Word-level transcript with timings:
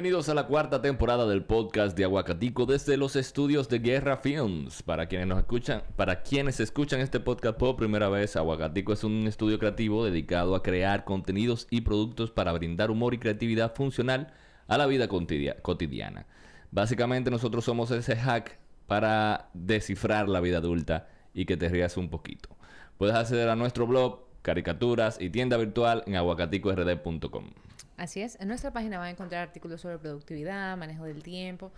Bienvenidos 0.00 0.30
a 0.30 0.34
la 0.34 0.46
cuarta 0.46 0.80
temporada 0.80 1.26
del 1.26 1.44
podcast 1.44 1.94
de 1.94 2.04
Aguacatico 2.04 2.64
desde 2.64 2.96
los 2.96 3.16
estudios 3.16 3.68
de 3.68 3.80
Guerra 3.80 4.16
Films. 4.16 4.82
Para 4.82 5.08
quienes 5.08 5.26
nos 5.26 5.38
escuchan, 5.40 5.82
para 5.94 6.22
quienes 6.22 6.58
escuchan 6.58 7.00
este 7.00 7.20
podcast 7.20 7.58
por 7.58 7.76
primera 7.76 8.08
vez, 8.08 8.34
Aguacatico 8.34 8.94
es 8.94 9.04
un 9.04 9.26
estudio 9.26 9.58
creativo 9.58 10.02
dedicado 10.02 10.54
a 10.54 10.62
crear 10.62 11.04
contenidos 11.04 11.66
y 11.68 11.82
productos 11.82 12.30
para 12.30 12.50
brindar 12.52 12.90
humor 12.90 13.12
y 13.12 13.18
creatividad 13.18 13.74
funcional 13.74 14.32
a 14.68 14.78
la 14.78 14.86
vida 14.86 15.06
cotidiana. 15.06 16.24
Básicamente 16.70 17.30
nosotros 17.30 17.66
somos 17.66 17.90
ese 17.90 18.16
hack 18.16 18.58
para 18.86 19.50
descifrar 19.52 20.30
la 20.30 20.40
vida 20.40 20.56
adulta 20.56 21.10
y 21.34 21.44
que 21.44 21.58
te 21.58 21.68
rías 21.68 21.98
un 21.98 22.08
poquito. 22.08 22.48
Puedes 22.96 23.16
acceder 23.16 23.50
a 23.50 23.54
nuestro 23.54 23.86
blog, 23.86 24.20
caricaturas 24.40 25.20
y 25.20 25.28
tienda 25.28 25.58
virtual 25.58 26.04
en 26.06 26.16
aguacaticord.com. 26.16 27.50
Así 28.00 28.22
es, 28.22 28.40
en 28.40 28.48
nuestra 28.48 28.72
página 28.72 28.96
van 28.96 29.08
a 29.08 29.10
encontrar 29.10 29.42
artículos 29.42 29.82
sobre 29.82 29.98
productividad, 29.98 30.74
manejo 30.78 31.04
del 31.04 31.22
tiempo, 31.22 31.70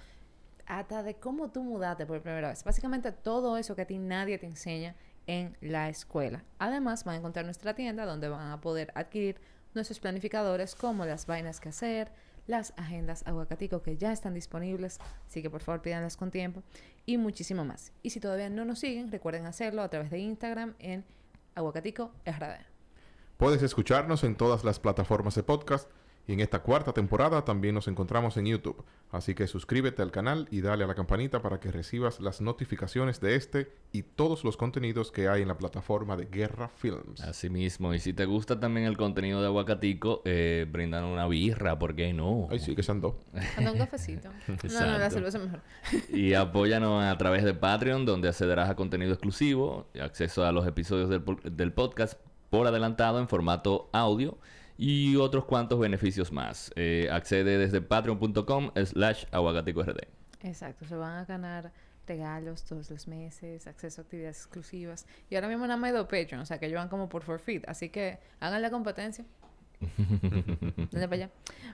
hasta 0.66 1.02
de 1.02 1.16
cómo 1.16 1.50
tú 1.50 1.64
mudaste 1.64 2.06
por 2.06 2.22
primera 2.22 2.50
vez. 2.50 2.62
Básicamente 2.62 3.10
todo 3.10 3.56
eso 3.56 3.74
que 3.74 3.82
a 3.82 3.86
ti 3.86 3.98
nadie 3.98 4.38
te 4.38 4.46
enseña 4.46 4.94
en 5.26 5.56
la 5.60 5.88
escuela. 5.88 6.44
Además, 6.60 7.02
van 7.02 7.16
a 7.16 7.18
encontrar 7.18 7.44
nuestra 7.44 7.74
tienda 7.74 8.06
donde 8.06 8.28
van 8.28 8.52
a 8.52 8.60
poder 8.60 8.92
adquirir 8.94 9.40
nuestros 9.74 9.98
planificadores 9.98 10.76
como 10.76 11.04
las 11.06 11.26
vainas 11.26 11.58
que 11.58 11.70
hacer, 11.70 12.12
las 12.46 12.72
agendas 12.76 13.24
aguacatico 13.26 13.82
que 13.82 13.96
ya 13.96 14.12
están 14.12 14.32
disponibles, 14.32 15.00
así 15.26 15.42
que 15.42 15.50
por 15.50 15.62
favor 15.62 15.82
pídanlas 15.82 16.16
con 16.16 16.30
tiempo 16.30 16.62
y 17.04 17.18
muchísimo 17.18 17.64
más. 17.64 17.90
Y 18.04 18.10
si 18.10 18.20
todavía 18.20 18.48
no 18.48 18.64
nos 18.64 18.78
siguen, 18.78 19.10
recuerden 19.10 19.46
hacerlo 19.46 19.82
a 19.82 19.88
través 19.88 20.12
de 20.12 20.20
Instagram 20.20 20.76
en 20.78 21.04
aguacatico. 21.56 22.12
Puedes 23.38 23.60
escucharnos 23.64 24.22
en 24.22 24.36
todas 24.36 24.62
las 24.62 24.78
plataformas 24.78 25.34
de 25.34 25.42
podcast 25.42 25.90
y 26.26 26.32
en 26.34 26.40
esta 26.40 26.60
cuarta 26.60 26.92
temporada 26.92 27.44
también 27.44 27.74
nos 27.74 27.88
encontramos 27.88 28.36
en 28.36 28.46
YouTube. 28.46 28.84
Así 29.10 29.34
que 29.34 29.46
suscríbete 29.46 30.02
al 30.02 30.10
canal 30.10 30.46
y 30.50 30.60
dale 30.60 30.84
a 30.84 30.86
la 30.86 30.94
campanita 30.94 31.42
para 31.42 31.58
que 31.58 31.70
recibas 31.70 32.20
las 32.20 32.40
notificaciones 32.40 33.20
de 33.20 33.34
este 33.34 33.72
y 33.90 34.02
todos 34.02 34.44
los 34.44 34.56
contenidos 34.56 35.10
que 35.10 35.28
hay 35.28 35.42
en 35.42 35.48
la 35.48 35.58
plataforma 35.58 36.16
de 36.16 36.26
Guerra 36.26 36.68
Films. 36.68 37.20
Asimismo, 37.20 37.92
y 37.92 37.98
si 37.98 38.12
te 38.12 38.24
gusta 38.24 38.60
también 38.60 38.86
el 38.86 38.96
contenido 38.96 39.40
de 39.40 39.48
Aguacatico, 39.48 40.22
eh, 40.24 40.66
brindan 40.70 41.04
una 41.04 41.26
birra, 41.26 41.78
¿por 41.78 41.94
qué 41.96 42.12
no? 42.12 42.48
Ay, 42.50 42.60
sí, 42.60 42.76
que 42.76 42.82
se 42.82 42.92
andó. 42.92 43.18
Anda 43.56 43.72
un 43.72 43.78
cafecito. 43.78 44.30
no, 44.48 44.80
no, 44.80 44.98
la 44.98 45.10
cerveza 45.10 45.38
mejor. 45.38 45.60
y 46.08 46.34
apóyanos 46.34 47.04
a 47.04 47.18
través 47.18 47.42
de 47.42 47.52
Patreon, 47.52 48.06
donde 48.06 48.28
accederás 48.28 48.70
a 48.70 48.76
contenido 48.76 49.12
exclusivo, 49.12 49.88
acceso 50.00 50.44
a 50.44 50.52
los 50.52 50.66
episodios 50.66 51.10
del, 51.10 51.22
del 51.44 51.72
podcast 51.72 52.18
por 52.48 52.66
adelantado 52.66 53.18
en 53.18 53.28
formato 53.28 53.90
audio 53.92 54.38
y 54.76 55.16
otros 55.16 55.44
cuantos 55.44 55.78
beneficios 55.78 56.32
más. 56.32 56.72
Eh, 56.76 57.08
accede 57.10 57.58
desde 57.58 57.80
patreon.com 57.80 58.70
slash 58.84 59.24
aguacaticord. 59.30 59.96
Exacto, 60.42 60.86
se 60.86 60.96
van 60.96 61.18
a 61.18 61.24
ganar 61.24 61.72
regalos 62.06 62.64
todos 62.64 62.90
los 62.90 63.06
meses, 63.06 63.66
acceso 63.66 64.00
a 64.00 64.04
actividades 64.04 64.38
exclusivas. 64.38 65.06
Y 65.30 65.36
ahora 65.36 65.48
mismo 65.48 65.66
nada 65.66 65.78
más 65.78 65.92
de 65.92 66.02
Patreon, 66.02 66.40
o 66.40 66.46
sea 66.46 66.58
que 66.58 66.66
ellos 66.66 66.78
van 66.78 66.88
como 66.88 67.08
por 67.08 67.22
forfeit. 67.22 67.68
Así 67.68 67.88
que 67.88 68.18
hagan 68.40 68.62
la 68.62 68.70
competencia. 68.70 69.24
Dale 70.90 71.08
para 71.08 71.14
allá. 71.14 71.30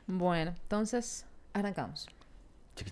Bueno, 0.07 0.55
entonces 0.63 1.27
arrancamos. 1.53 2.09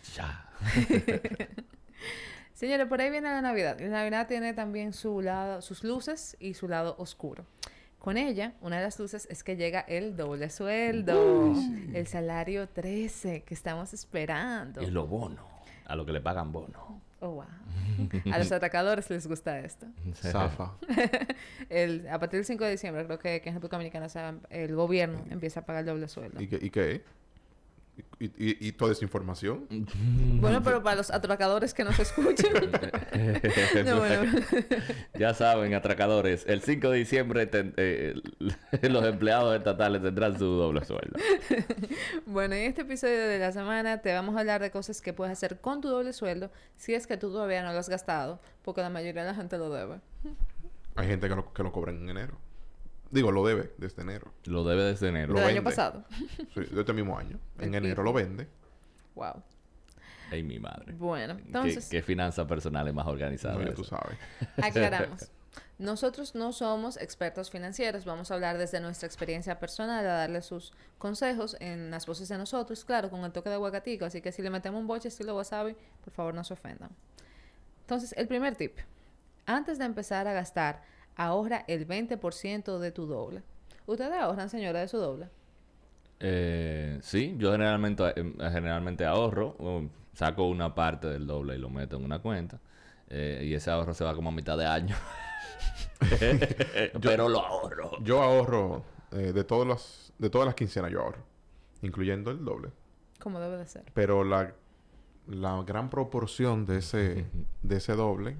Señores, 2.54 2.86
por 2.86 3.00
ahí 3.00 3.10
viene 3.10 3.28
la 3.28 3.42
Navidad. 3.42 3.78
La 3.80 3.88
Navidad 3.88 4.26
tiene 4.26 4.54
también 4.54 4.92
su 4.92 5.20
lado, 5.20 5.60
sus 5.60 5.84
luces 5.84 6.36
y 6.40 6.54
su 6.54 6.68
lado 6.68 6.96
oscuro. 6.98 7.44
Con 8.06 8.18
ella, 8.18 8.52
una 8.60 8.76
de 8.76 8.84
las 8.84 9.00
luces 9.00 9.26
es 9.32 9.42
que 9.42 9.56
llega 9.56 9.80
el 9.80 10.16
doble 10.16 10.48
sueldo, 10.48 11.54
el 11.92 12.06
salario 12.06 12.68
13 12.68 13.42
que 13.42 13.52
estamos 13.52 13.92
esperando. 13.94 14.80
Y 14.80 14.92
lo 14.92 15.08
bono, 15.08 15.44
a 15.86 15.96
lo 15.96 16.06
que 16.06 16.12
le 16.12 16.20
pagan 16.20 16.52
bono. 16.52 17.02
Oh, 17.18 17.30
wow. 17.30 17.44
A 18.32 18.38
los 18.38 18.52
atacadores 18.52 19.10
les 19.10 19.26
gusta 19.26 19.58
esto. 19.58 19.88
Zafa. 20.14 20.74
el, 21.68 22.06
a 22.06 22.20
partir 22.20 22.38
del 22.38 22.44
5 22.44 22.62
de 22.62 22.70
diciembre, 22.70 23.06
creo 23.06 23.18
que, 23.18 23.40
que 23.40 23.48
en 23.48 23.56
República 23.56 23.76
Dominicana 23.76 24.06
el 24.50 24.76
gobierno 24.76 25.24
empieza 25.28 25.58
a 25.58 25.66
pagar 25.66 25.80
el 25.80 25.86
doble 25.86 26.06
sueldo. 26.06 26.40
¿Y 26.40 26.46
qué? 26.46 26.60
¿Y 26.62 26.70
qué? 26.70 27.02
¿Y, 28.18 28.68
y, 28.68 28.72
toda 28.72 28.92
esa 28.92 29.04
información? 29.04 29.66
Bueno, 30.40 30.62
pero 30.62 30.82
para 30.82 30.96
los 30.96 31.10
atracadores 31.10 31.74
que 31.74 31.82
nos 31.82 31.98
escuchan. 31.98 32.52
ya 35.18 35.34
saben, 35.34 35.74
atracadores, 35.74 36.44
el 36.46 36.60
5 36.60 36.90
de 36.90 36.98
diciembre 36.98 37.48
eh, 37.52 38.14
los 38.82 39.04
empleados 39.04 39.56
estatales 39.56 40.02
tendrán 40.02 40.38
su 40.38 40.44
doble 40.44 40.84
sueldo. 40.84 41.18
bueno, 42.26 42.54
en 42.54 42.64
este 42.64 42.82
episodio 42.82 43.28
de 43.28 43.38
la 43.38 43.52
semana 43.52 44.02
te 44.02 44.12
vamos 44.12 44.36
a 44.36 44.40
hablar 44.40 44.60
de 44.60 44.70
cosas 44.70 45.00
que 45.00 45.12
puedes 45.12 45.32
hacer 45.32 45.60
con 45.60 45.80
tu 45.80 45.88
doble 45.88 46.12
sueldo 46.12 46.50
si 46.76 46.94
es 46.94 47.06
que 47.06 47.16
tú 47.16 47.32
todavía 47.32 47.62
no 47.62 47.72
lo 47.72 47.78
has 47.78 47.88
gastado, 47.88 48.40
porque 48.62 48.82
la 48.82 48.90
mayoría 48.90 49.22
de 49.22 49.30
la 49.30 49.34
gente 49.34 49.58
lo 49.58 49.70
debe. 49.70 50.00
Hay 50.96 51.08
gente 51.08 51.28
que 51.28 51.34
lo, 51.34 51.52
que 51.52 51.62
lo 51.62 51.72
cobra 51.72 51.92
en 51.92 52.08
enero. 52.08 52.38
Digo, 53.10 53.30
lo 53.30 53.46
debe 53.46 53.72
desde 53.78 54.02
enero. 54.02 54.32
Lo 54.44 54.64
debe 54.64 54.84
desde 54.84 55.08
enero. 55.08 55.34
¿Del 55.34 55.44
año 55.44 55.62
pasado? 55.62 56.04
Sí, 56.54 56.60
de 56.60 56.80
este 56.80 56.92
mismo 56.92 57.18
año. 57.18 57.38
En 57.58 57.74
enero 57.74 58.02
lo 58.02 58.12
vende. 58.12 58.48
Wow. 59.14 59.42
Ay, 60.30 60.42
mi 60.42 60.58
madre. 60.58 60.92
Bueno, 60.94 61.34
entonces... 61.34 61.88
¿Qué, 61.88 62.02
finanzas 62.02 62.46
personales 62.46 62.92
más 62.92 63.06
organizadas? 63.06 63.64
No, 63.64 63.72
tú 63.72 63.84
sabes. 63.84 64.18
Aclaramos. 64.62 65.30
Nosotros 65.78 66.34
no 66.34 66.52
somos 66.52 66.96
expertos 66.96 67.50
financieros, 67.50 68.06
vamos 68.06 68.30
a 68.30 68.34
hablar 68.34 68.56
desde 68.56 68.80
nuestra 68.80 69.06
experiencia 69.06 69.58
personal, 69.58 70.06
a 70.06 70.12
darle 70.12 70.40
sus 70.40 70.72
consejos 70.96 71.54
en 71.60 71.90
las 71.90 72.06
voces 72.06 72.28
de 72.30 72.38
nosotros, 72.38 72.84
claro, 72.86 73.10
con 73.10 73.24
el 73.24 73.32
toque 73.32 73.50
de 73.50 73.56
aguacatico, 73.56 74.06
así 74.06 74.22
que 74.22 74.32
si 74.32 74.40
le 74.40 74.48
metemos 74.48 74.80
un 74.80 74.86
boche 74.86 75.08
estilo 75.08 75.36
wasabi, 75.36 75.76
por 76.02 76.14
favor 76.14 76.34
no 76.34 76.44
se 76.44 76.54
ofendan. 76.54 76.88
Entonces, 77.82 78.14
el 78.16 78.26
primer 78.26 78.56
tip, 78.56 78.78
antes 79.44 79.78
de 79.78 79.84
empezar 79.84 80.26
a 80.26 80.32
gastar, 80.32 80.82
ahorra 81.16 81.64
el 81.66 81.86
20% 81.86 82.78
de 82.78 82.92
tu 82.92 83.06
doble. 83.06 83.42
¿Ustedes 83.86 84.12
ahorran, 84.12 84.48
señora, 84.48 84.80
de 84.80 84.88
su 84.88 84.98
doble? 84.98 85.28
Eh, 86.20 86.98
sí, 87.02 87.34
yo 87.38 87.52
generalmente, 87.52 88.04
eh, 88.16 88.32
generalmente 88.52 89.04
ahorro, 89.04 89.56
saco 90.12 90.44
una 90.48 90.74
parte 90.74 91.08
del 91.08 91.26
doble 91.26 91.56
y 91.56 91.58
lo 91.58 91.68
meto 91.68 91.96
en 91.96 92.04
una 92.04 92.20
cuenta. 92.20 92.60
Eh, 93.08 93.44
y 93.44 93.54
ese 93.54 93.70
ahorro 93.70 93.94
se 93.94 94.04
va 94.04 94.14
como 94.14 94.30
a 94.30 94.32
mitad 94.32 94.58
de 94.58 94.66
año. 94.66 94.96
Pero 97.00 97.28
lo 97.28 97.40
ahorro. 97.40 98.02
Yo 98.02 98.22
ahorro 98.22 98.82
eh, 99.12 99.32
de, 99.32 99.44
todas 99.44 99.66
las, 99.66 100.12
de 100.18 100.30
todas 100.30 100.46
las 100.46 100.54
quincenas, 100.54 100.90
yo 100.90 101.00
ahorro, 101.00 101.22
incluyendo 101.82 102.30
el 102.30 102.44
doble. 102.44 102.70
Como 103.20 103.40
debe 103.40 103.56
de 103.58 103.66
ser. 103.66 103.84
Pero 103.94 104.24
la, 104.24 104.52
la 105.28 105.62
gran 105.62 105.90
proporción 105.90 106.66
de 106.66 106.78
ese, 106.78 107.26
de 107.62 107.76
ese 107.76 107.94
doble 107.94 108.36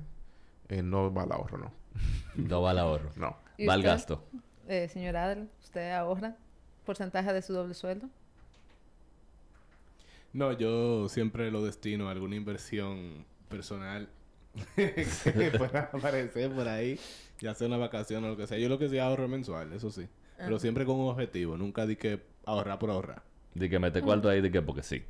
no 0.83 1.15
va 1.15 1.23
al 1.23 1.33
ahorro, 1.33 1.59
no. 1.59 1.86
No 2.35 2.63
va 2.63 2.71
al 2.71 2.79
ahorro. 2.79 3.11
No. 3.17 3.37
Va 3.69 3.75
al 3.75 3.83
gasto. 3.83 4.25
Eh, 4.69 4.89
señora 4.89 5.25
Adel, 5.25 5.49
¿usted 5.63 5.93
ahorra 5.93 6.37
porcentaje 6.85 7.33
de 7.33 7.43
su 7.43 7.53
doble 7.53 7.75
sueldo? 7.75 8.09
No, 10.33 10.53
yo 10.53 11.09
siempre 11.09 11.51
lo 11.51 11.65
destino 11.65 12.09
a 12.09 12.13
alguna 12.13 12.37
inversión 12.37 13.25
personal 13.49 14.09
que 14.77 15.53
pueda 15.59 15.91
aparecer 15.93 16.51
por 16.53 16.69
ahí, 16.69 16.99
ya 17.41 17.55
sea 17.55 17.67
una 17.67 17.77
vacación 17.77 18.25
o 18.25 18.29
lo 18.29 18.37
que 18.37 18.47
sea. 18.47 18.59
Yo 18.59 18.69
lo 18.69 18.79
que 18.79 18.89
sí 18.89 18.99
ahorro 18.99 19.29
mensual, 19.29 19.73
eso 19.73 19.91
sí. 19.91 20.09
Pero 20.39 20.59
siempre 20.59 20.85
con 20.85 20.97
un 20.97 21.09
objetivo, 21.09 21.57
nunca 21.57 21.87
di 21.87 21.97
que 21.97 22.23
ahorrar 22.45 22.79
por 22.79 22.91
ahorrar. 22.91 23.23
Di 23.55 23.71
que 23.71 23.79
mete 23.79 24.03
cuarto 24.03 24.29
ahí, 24.29 24.43
di 24.43 24.51
que 24.51 24.61
porque 24.61 24.83
sí. 24.83 25.03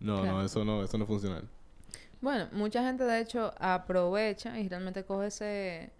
No, 0.00 0.24
no, 0.24 0.44
eso 0.44 0.64
no, 0.64 0.82
eso 0.82 0.98
no 0.98 1.06
funciona. 1.06 1.42
Bueno, 2.20 2.48
mucha 2.52 2.84
gente 2.84 3.04
de 3.04 3.20
hecho 3.20 3.54
aprovecha 3.58 4.58
y 4.58 4.68
realmente 4.68 5.04
coge 5.04 5.28
ese 5.28 5.92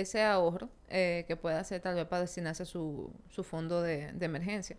ese 0.00 0.22
ahorro 0.22 0.68
eh, 0.88 1.24
que 1.26 1.36
pueda 1.36 1.60
hacer 1.60 1.80
tal 1.80 1.94
vez 1.94 2.06
para 2.06 2.22
destinarse 2.22 2.62
a 2.62 2.66
su, 2.66 3.10
su 3.28 3.44
fondo 3.44 3.82
de, 3.82 4.12
de 4.12 4.26
emergencia. 4.26 4.76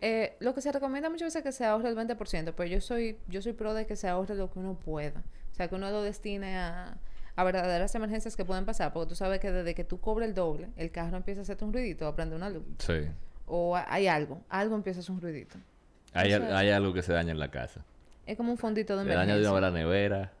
Eh, 0.00 0.36
lo 0.40 0.54
que 0.54 0.60
se 0.60 0.70
recomienda 0.72 1.08
muchas 1.08 1.26
veces 1.26 1.36
es 1.36 1.42
que 1.42 1.52
se 1.52 1.64
ahorre 1.64 1.88
el 1.88 1.96
20%, 1.96 2.52
pero 2.56 2.64
yo 2.68 2.80
soy, 2.80 3.16
yo 3.28 3.40
soy 3.40 3.52
pro 3.54 3.72
de 3.74 3.86
que 3.86 3.96
se 3.96 4.08
ahorre 4.08 4.34
lo 4.34 4.50
que 4.50 4.58
uno 4.58 4.74
pueda. 4.78 5.22
O 5.52 5.54
sea, 5.54 5.68
que 5.68 5.74
uno 5.74 5.90
lo 5.90 6.02
destine 6.02 6.56
a, 6.58 6.98
a 7.34 7.44
verdaderas 7.44 7.94
emergencias 7.94 8.36
que 8.36 8.44
pueden 8.44 8.66
pasar, 8.66 8.92
porque 8.92 9.08
tú 9.10 9.14
sabes 9.14 9.40
que 9.40 9.50
desde 9.50 9.74
que 9.74 9.84
tú 9.84 9.98
cobres 10.00 10.28
el 10.28 10.34
doble, 10.34 10.68
el 10.76 10.90
carro 10.90 11.16
empieza 11.16 11.40
a 11.40 11.42
hacerte 11.42 11.64
un 11.64 11.72
ruidito, 11.72 12.06
a 12.06 12.14
prender 12.14 12.36
una 12.36 12.50
luz. 12.50 12.64
Sí. 12.78 13.06
O 13.46 13.74
hay 13.76 14.06
algo, 14.06 14.42
algo 14.50 14.74
empieza 14.76 14.98
a 14.98 15.02
hacer 15.02 15.12
un 15.14 15.20
ruidito. 15.22 15.56
Hay, 16.12 16.32
hay 16.32 16.70
algo 16.70 16.92
que 16.92 17.02
se 17.02 17.12
daña 17.12 17.32
en 17.32 17.38
la 17.38 17.50
casa. 17.50 17.82
Es 18.26 18.36
como 18.36 18.50
un 18.50 18.58
fondito 18.58 18.94
de 18.96 19.04
Se 19.04 19.12
emergencia. 19.12 19.34
daña 19.36 19.48
de 19.50 19.58
una 19.58 19.70
nevera. 19.70 20.32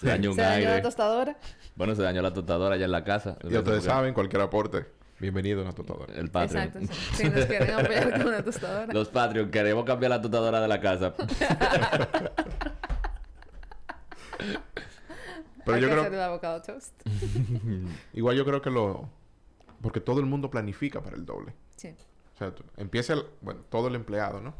Se 0.00 0.06
daña 0.06 0.30
un 0.30 0.34
¿Se 0.36 0.40
dañó 0.42 0.68
la 0.70 0.82
tostadora? 0.82 1.36
Bueno, 1.76 1.94
se 1.94 2.02
dañó 2.02 2.22
la 2.22 2.32
tostadora 2.32 2.74
allá 2.76 2.86
en 2.86 2.92
la 2.92 3.04
casa. 3.04 3.36
Y 3.44 3.54
ustedes 3.54 3.84
saben, 3.84 4.14
cualquier 4.14 4.40
aporte, 4.42 4.86
bienvenido 5.18 5.60
a 5.60 5.64
una 5.64 5.72
tostadora. 5.72 6.14
El 6.14 6.30
Patreon. 6.30 6.64
Exacto. 6.68 6.94
sí. 6.94 7.24
Si 7.24 7.28
nos 7.28 7.44
quieren 7.44 7.70
apoyar 7.78 8.10
con 8.12 8.28
una 8.28 8.42
tostadora. 8.42 8.92
Los 8.92 9.08
Patreon, 9.08 9.50
queremos 9.50 9.84
cambiar 9.84 10.10
la 10.10 10.22
tostadora 10.22 10.60
de 10.60 10.68
la 10.68 10.80
casa. 10.80 11.14
Pero 15.64 15.76
Hay 15.76 15.82
yo 15.82 15.88
que 15.88 15.92
creo... 15.92 16.00
hacer 16.00 16.14
el 16.14 16.20
avocado 16.22 16.62
toast. 16.62 16.94
Igual 18.14 18.36
yo 18.36 18.44
creo 18.46 18.62
que 18.62 18.70
lo... 18.70 19.10
Porque 19.82 20.00
todo 20.00 20.20
el 20.20 20.26
mundo 20.26 20.50
planifica 20.50 21.02
para 21.02 21.16
el 21.16 21.26
doble. 21.26 21.52
Sí. 21.76 21.94
O 22.34 22.38
sea, 22.38 22.54
tú- 22.54 22.64
empieza 22.78 23.12
el... 23.12 23.24
Bueno, 23.42 23.60
todo 23.68 23.88
el 23.88 23.94
empleado, 23.94 24.40
¿no? 24.40 24.54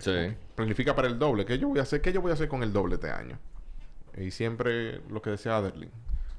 Sí. 0.00 0.12
Planifica 0.56 0.96
para 0.96 1.06
el 1.06 1.18
doble. 1.18 1.44
¿Qué 1.44 1.58
yo 1.58 1.68
voy 1.68 1.78
a 1.78 1.82
hacer? 1.82 2.00
¿Qué 2.00 2.12
yo 2.12 2.20
voy 2.20 2.32
a 2.32 2.34
hacer 2.34 2.48
con 2.48 2.64
el 2.64 2.72
doble 2.72 2.96
este 2.96 3.10
año? 3.10 3.38
Y 4.18 4.30
siempre 4.30 5.00
lo 5.08 5.22
que 5.22 5.30
decía 5.30 5.56
Aderlin. 5.56 5.90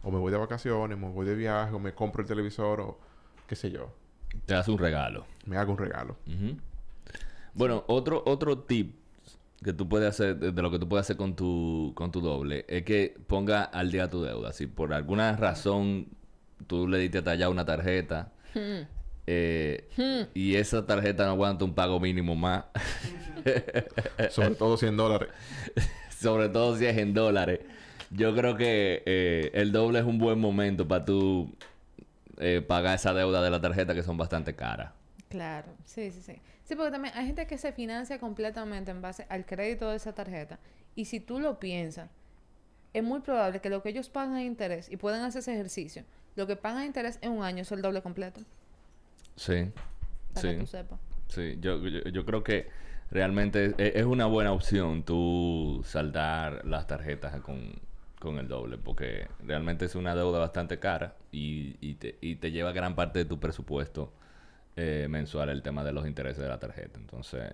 O 0.03 0.11
me 0.11 0.19
voy 0.19 0.31
de 0.31 0.37
vacaciones, 0.37 0.97
me 0.97 1.09
voy 1.09 1.25
de 1.25 1.35
viaje, 1.35 1.73
o 1.73 1.79
me 1.79 1.93
compro 1.93 2.21
el 2.21 2.27
televisor, 2.27 2.79
o 2.79 2.99
qué 3.47 3.55
sé 3.55 3.71
yo. 3.71 3.91
Te 4.45 4.53
hace 4.53 4.71
un 4.71 4.77
regalo. 4.77 5.25
Me 5.45 5.57
hago 5.57 5.71
un 5.71 5.77
regalo. 5.77 6.15
Bueno, 7.53 7.83
otro, 7.87 8.21
otro 8.25 8.59
tip 8.59 8.95
que 9.63 9.73
tú 9.73 9.89
puedes 9.89 10.09
hacer, 10.09 10.37
de 10.37 10.51
de 10.51 10.61
lo 10.61 10.69
que 10.69 10.77
tú 10.77 10.87
puedes 10.87 11.05
hacer 11.05 11.17
con 11.17 11.35
tu, 11.35 11.93
con 11.95 12.11
tu 12.11 12.21
doble, 12.21 12.65
es 12.67 12.83
que 12.83 13.17
ponga 13.27 13.63
al 13.63 13.91
día 13.91 14.09
tu 14.09 14.21
deuda. 14.21 14.53
Si 14.53 14.67
por 14.67 14.93
alguna 14.93 15.35
razón 15.35 16.07
tú 16.67 16.87
le 16.87 16.99
diste 16.99 17.27
allá 17.29 17.49
una 17.49 17.65
tarjeta 17.65 18.31
eh, 19.27 20.29
y 20.33 20.55
esa 20.55 20.85
tarjeta 20.85 21.25
no 21.25 21.31
aguanta 21.31 21.65
un 21.65 21.73
pago 21.73 21.99
mínimo 21.99 22.35
más, 22.35 22.65
Sobre 24.29 24.55
todo 24.55 24.77
100 24.77 24.97
dólares. 24.97 25.29
sobre 26.25 26.49
todo 26.49 26.75
si 26.75 26.85
es 26.87 26.97
en 26.97 27.13
dólares, 27.13 27.59
yo 28.09 28.35
creo 28.35 28.57
que 28.57 29.03
eh, 29.05 29.51
el 29.53 29.71
doble 29.71 29.99
es 29.99 30.05
un 30.05 30.17
buen 30.17 30.39
momento 30.39 30.87
para 30.87 31.05
tú 31.05 31.53
eh, 32.37 32.61
pagar 32.67 32.95
esa 32.95 33.13
deuda 33.13 33.43
de 33.43 33.51
la 33.51 33.61
tarjeta 33.61 33.93
que 33.93 34.01
son 34.01 34.17
bastante 34.17 34.55
caras. 34.55 34.91
Claro, 35.29 35.67
sí, 35.85 36.11
sí, 36.11 36.21
sí. 36.21 36.33
Sí, 36.63 36.75
porque 36.75 36.91
también 36.91 37.13
hay 37.15 37.27
gente 37.27 37.45
que 37.45 37.59
se 37.59 37.71
financia 37.73 38.17
completamente 38.19 38.89
en 38.89 39.01
base 39.03 39.27
al 39.29 39.45
crédito 39.45 39.89
de 39.91 39.97
esa 39.97 40.13
tarjeta. 40.13 40.57
Y 40.95 41.05
si 41.05 41.19
tú 41.19 41.39
lo 41.39 41.59
piensas, 41.59 42.09
es 42.93 43.03
muy 43.03 43.19
probable 43.19 43.59
que 43.59 43.69
lo 43.69 43.83
que 43.83 43.89
ellos 43.89 44.09
pagan 44.09 44.37
en 44.37 44.47
interés 44.47 44.89
y 44.89 44.97
pueden 44.97 45.21
hacer 45.21 45.39
ese 45.41 45.53
ejercicio, 45.53 46.03
lo 46.35 46.47
que 46.47 46.55
pagan 46.55 46.81
en 46.81 46.87
interés 46.87 47.19
en 47.21 47.33
un 47.33 47.43
año 47.43 47.61
es 47.61 47.71
el 47.71 47.83
doble 47.83 48.01
completo. 48.01 48.39
Sí. 49.35 49.69
Para 50.33 50.41
que 50.41 50.53
Sí. 50.55 50.59
tú 50.59 50.65
sepas. 50.65 50.99
Sí, 51.27 51.57
yo, 51.59 51.77
yo, 51.87 51.99
yo 52.09 52.25
creo 52.25 52.43
que 52.43 52.67
realmente 53.11 53.75
es, 53.77 54.05
una 54.05 54.25
buena 54.25 54.51
opción 54.51 55.03
tú 55.03 55.81
saldar 55.85 56.65
las 56.65 56.87
tarjetas 56.87 57.39
con, 57.41 57.73
con 58.19 58.37
el 58.37 58.47
doble, 58.47 58.77
porque 58.77 59.27
realmente 59.45 59.85
es 59.85 59.95
una 59.95 60.15
deuda 60.15 60.39
bastante 60.39 60.79
cara 60.79 61.15
y, 61.31 61.75
y, 61.81 61.95
te, 61.95 62.17
y 62.21 62.35
te 62.35 62.51
lleva 62.51 62.71
gran 62.71 62.95
parte 62.95 63.19
de 63.19 63.25
tu 63.25 63.39
presupuesto 63.39 64.11
eh, 64.75 65.07
mensual 65.09 65.49
el 65.49 65.61
tema 65.61 65.83
de 65.83 65.93
los 65.93 66.07
intereses 66.07 66.41
de 66.41 66.49
la 66.49 66.59
tarjeta. 66.59 66.99
Entonces, 66.99 67.51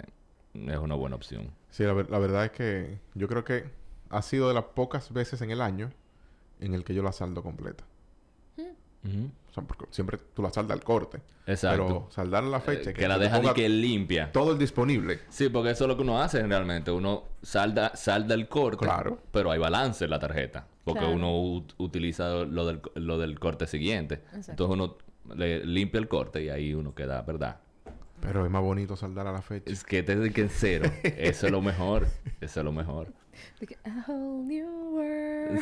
es 0.54 0.78
una 0.78 0.96
buena 0.96 1.16
opción. 1.16 1.52
Sí, 1.70 1.84
la, 1.84 1.94
la 1.94 2.20
verdad 2.20 2.46
es 2.46 2.52
que 2.52 2.98
yo 3.14 3.28
creo 3.28 3.44
que 3.44 3.66
ha 4.10 4.22
sido 4.22 4.48
de 4.48 4.54
las 4.54 4.66
pocas 4.66 5.14
veces 5.14 5.42
en 5.42 5.52
el 5.52 5.62
año 5.62 5.92
en 6.60 6.74
el 6.74 6.84
que 6.84 6.94
yo 6.94 7.04
la 7.04 7.12
saldo 7.12 7.44
completa. 7.44 7.84
Ujú. 9.04 9.30
O 9.50 9.54
sea, 9.54 9.64
porque 9.64 9.86
siempre 9.92 10.18
tú 10.34 10.42
la 10.42 10.50
saldas 10.52 10.78
al 10.78 10.84
corte. 10.84 11.20
Exacto. 11.46 11.86
Pero 11.88 12.08
saldar 12.12 12.44
la 12.44 12.60
fecha. 12.62 12.92
Eh, 12.92 12.94
que 12.94 13.08
la 13.08 13.18
deja 13.18 13.36
de 13.36 13.42
ponga 13.42 13.54
que 13.54 13.68
limpia. 13.68 14.32
Todo 14.32 14.54
el 14.54 14.58
disponible. 14.58 15.20
Sí, 15.30 15.50
porque 15.50 15.72
eso 15.72 15.84
es 15.84 15.88
lo 15.90 15.96
que 15.98 16.04
uno 16.04 16.22
hace 16.22 16.42
realmente. 16.46 16.92
Uno 16.92 17.24
salda, 17.42 17.96
salda 17.96 18.34
el 18.36 18.48
corte, 18.48 18.86
Claro. 18.86 19.20
pero 19.32 19.52
hay 19.52 19.60
balance 19.60 20.06
en 20.06 20.12
la 20.12 20.20
tarjeta. 20.20 20.68
Porque 20.86 21.00
Claro. 21.02 21.16
uno 21.16 21.34
ut- 21.34 21.74
utiliza 21.80 22.30
lo 22.46 22.66
del, 22.66 22.82
lo 22.96 23.18
del 23.18 23.40
corte 23.40 23.68
siguiente. 23.68 24.16
Exacto. 24.34 24.52
Entonces 24.52 24.74
uno 24.74 24.98
le 25.36 25.66
limpia 25.66 26.00
el 26.00 26.08
corte 26.08 26.44
y 26.44 26.50
ahí 26.50 26.74
uno 26.74 26.96
queda, 26.96 27.22
¿verdad? 27.24 27.60
Pero 28.22 28.46
es 28.46 28.52
más 28.52 28.62
bonito 28.62 28.96
saldar 28.96 29.28
a 29.28 29.32
la 29.32 29.42
fecha. 29.42 29.72
Es 29.72 29.84
que 29.84 30.04
te 30.04 30.16
dediquen 30.16 30.50
cero. 30.50 30.90
Eso 31.04 31.48
es 31.48 31.52
lo 31.52 31.62
mejor. 31.62 32.08
Eso 32.40 32.60
es 32.60 32.64
lo 32.66 32.72
mejor. 32.72 33.08
Que, 33.60 33.78
a 33.84 34.06
whole 34.08 34.44
new 34.46 34.96
world. 34.96 35.62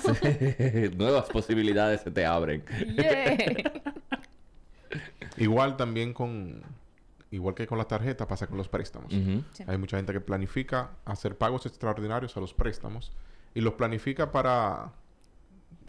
Sí. 0.90 0.96
Nuevas 0.98 1.30
posibilidades 1.30 2.02
se 2.02 2.12
te 2.12 2.26
abren. 2.26 2.64
Yeah. 2.96 3.38
Igual 5.38 5.78
también 5.78 6.14
con... 6.14 6.62
Igual 7.32 7.54
que 7.54 7.68
con 7.68 7.78
las 7.78 7.88
tarjetas 7.88 8.26
pasa 8.28 8.48
con 8.48 8.58
los 8.58 8.68
préstamos. 8.68 9.14
Sí. 9.54 9.64
Hay 9.68 9.78
mucha 9.78 9.98
gente 9.98 10.12
que 10.14 10.20
planifica 10.20 10.92
hacer 11.06 11.38
pagos 11.38 11.66
extraordinarios 11.68 12.36
a 12.36 12.40
los 12.40 12.54
préstamos 12.56 13.12
y 13.54 13.62
los 13.62 13.74
planifica 13.76 14.32
para 14.32 14.92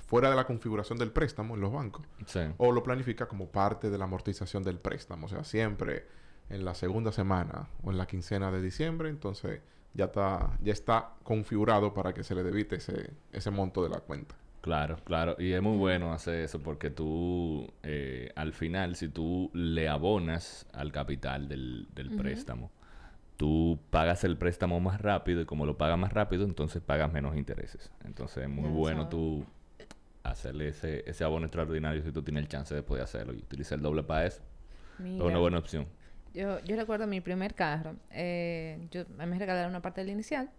fuera 0.06 0.28
de 0.28 0.36
la 0.36 0.44
configuración 0.44 0.98
del 0.98 1.12
préstamo 1.12 1.54
en 1.54 1.60
los 1.60 1.72
bancos 1.72 2.04
Sí. 2.26 2.40
o 2.58 2.72
lo 2.72 2.82
planifica 2.82 3.26
como 3.28 3.46
parte 3.46 3.90
de 3.90 3.96
la 3.96 4.04
amortización 4.04 4.64
del 4.64 4.78
préstamo, 4.78 5.26
o 5.26 5.28
sea, 5.28 5.44
siempre 5.44 6.04
en 6.50 6.64
la 6.64 6.74
segunda 6.74 7.12
semana 7.12 7.68
o 7.82 7.90
en 7.90 7.98
la 7.98 8.06
quincena 8.06 8.50
de 8.50 8.60
diciembre, 8.62 9.08
entonces 9.08 9.60
ya 9.94 10.06
está 10.06 10.58
ya 10.62 10.72
está 10.72 11.10
configurado 11.24 11.94
para 11.94 12.12
que 12.14 12.22
se 12.24 12.34
le 12.34 12.42
debite 12.42 12.76
ese 12.76 13.10
ese 13.32 13.50
monto 13.50 13.82
de 13.82 13.88
la 13.90 14.00
cuenta. 14.00 14.34
Claro, 14.60 14.98
claro. 15.04 15.36
Y 15.38 15.52
es 15.52 15.62
muy 15.62 15.78
bueno 15.78 16.12
hacer 16.12 16.34
eso 16.44 16.60
porque 16.62 16.90
tú, 16.90 17.72
eh, 17.82 18.30
al 18.36 18.52
final, 18.52 18.94
si 18.94 19.08
tú 19.08 19.50
le 19.54 19.88
abonas 19.88 20.66
al 20.74 20.92
capital 20.92 21.48
del, 21.48 21.88
del 21.94 22.10
préstamo, 22.10 22.70
tú 23.36 23.80
pagas 23.90 24.22
el 24.24 24.36
préstamo 24.36 24.78
más 24.80 25.00
rápido 25.00 25.40
y 25.40 25.46
como 25.46 25.64
lo 25.64 25.78
pagas 25.78 25.98
más 25.98 26.12
rápido, 26.12 26.44
entonces 26.44 26.82
pagas 26.82 27.10
menos 27.10 27.36
intereses. 27.36 27.90
Entonces 28.04 28.44
es 28.44 28.50
muy 28.50 28.70
Ya 28.70 28.70
bueno 28.70 29.02
sabes. 29.04 29.10
tú 29.10 29.46
hacerle 30.22 30.68
ese, 30.68 31.08
ese 31.08 31.24
abono 31.24 31.46
extraordinario 31.46 32.02
si 32.02 32.12
tú 32.12 32.22
tienes 32.22 32.42
el 32.42 32.48
chance 32.48 32.74
de 32.74 32.82
poder 32.82 33.04
hacerlo 33.04 33.32
y 33.32 33.38
utilizar 33.38 33.76
el 33.78 33.82
doble 33.82 34.02
para 34.02 34.26
eso. 34.26 34.42
Es 34.98 35.20
una 35.22 35.38
buena 35.38 35.58
opción. 35.58 35.86
Yo, 36.34 36.60
yo 36.60 36.76
recuerdo 36.76 37.06
mi 37.06 37.20
primer 37.20 37.54
carro. 37.54 37.96
eh, 38.10 38.86
yo, 38.90 39.02
a 39.18 39.26
mí 39.26 39.32
me 39.32 39.38
regalaron 39.38 39.70
una 39.70 39.82
parte 39.82 40.00
del 40.00 40.10
inicial 40.10 40.50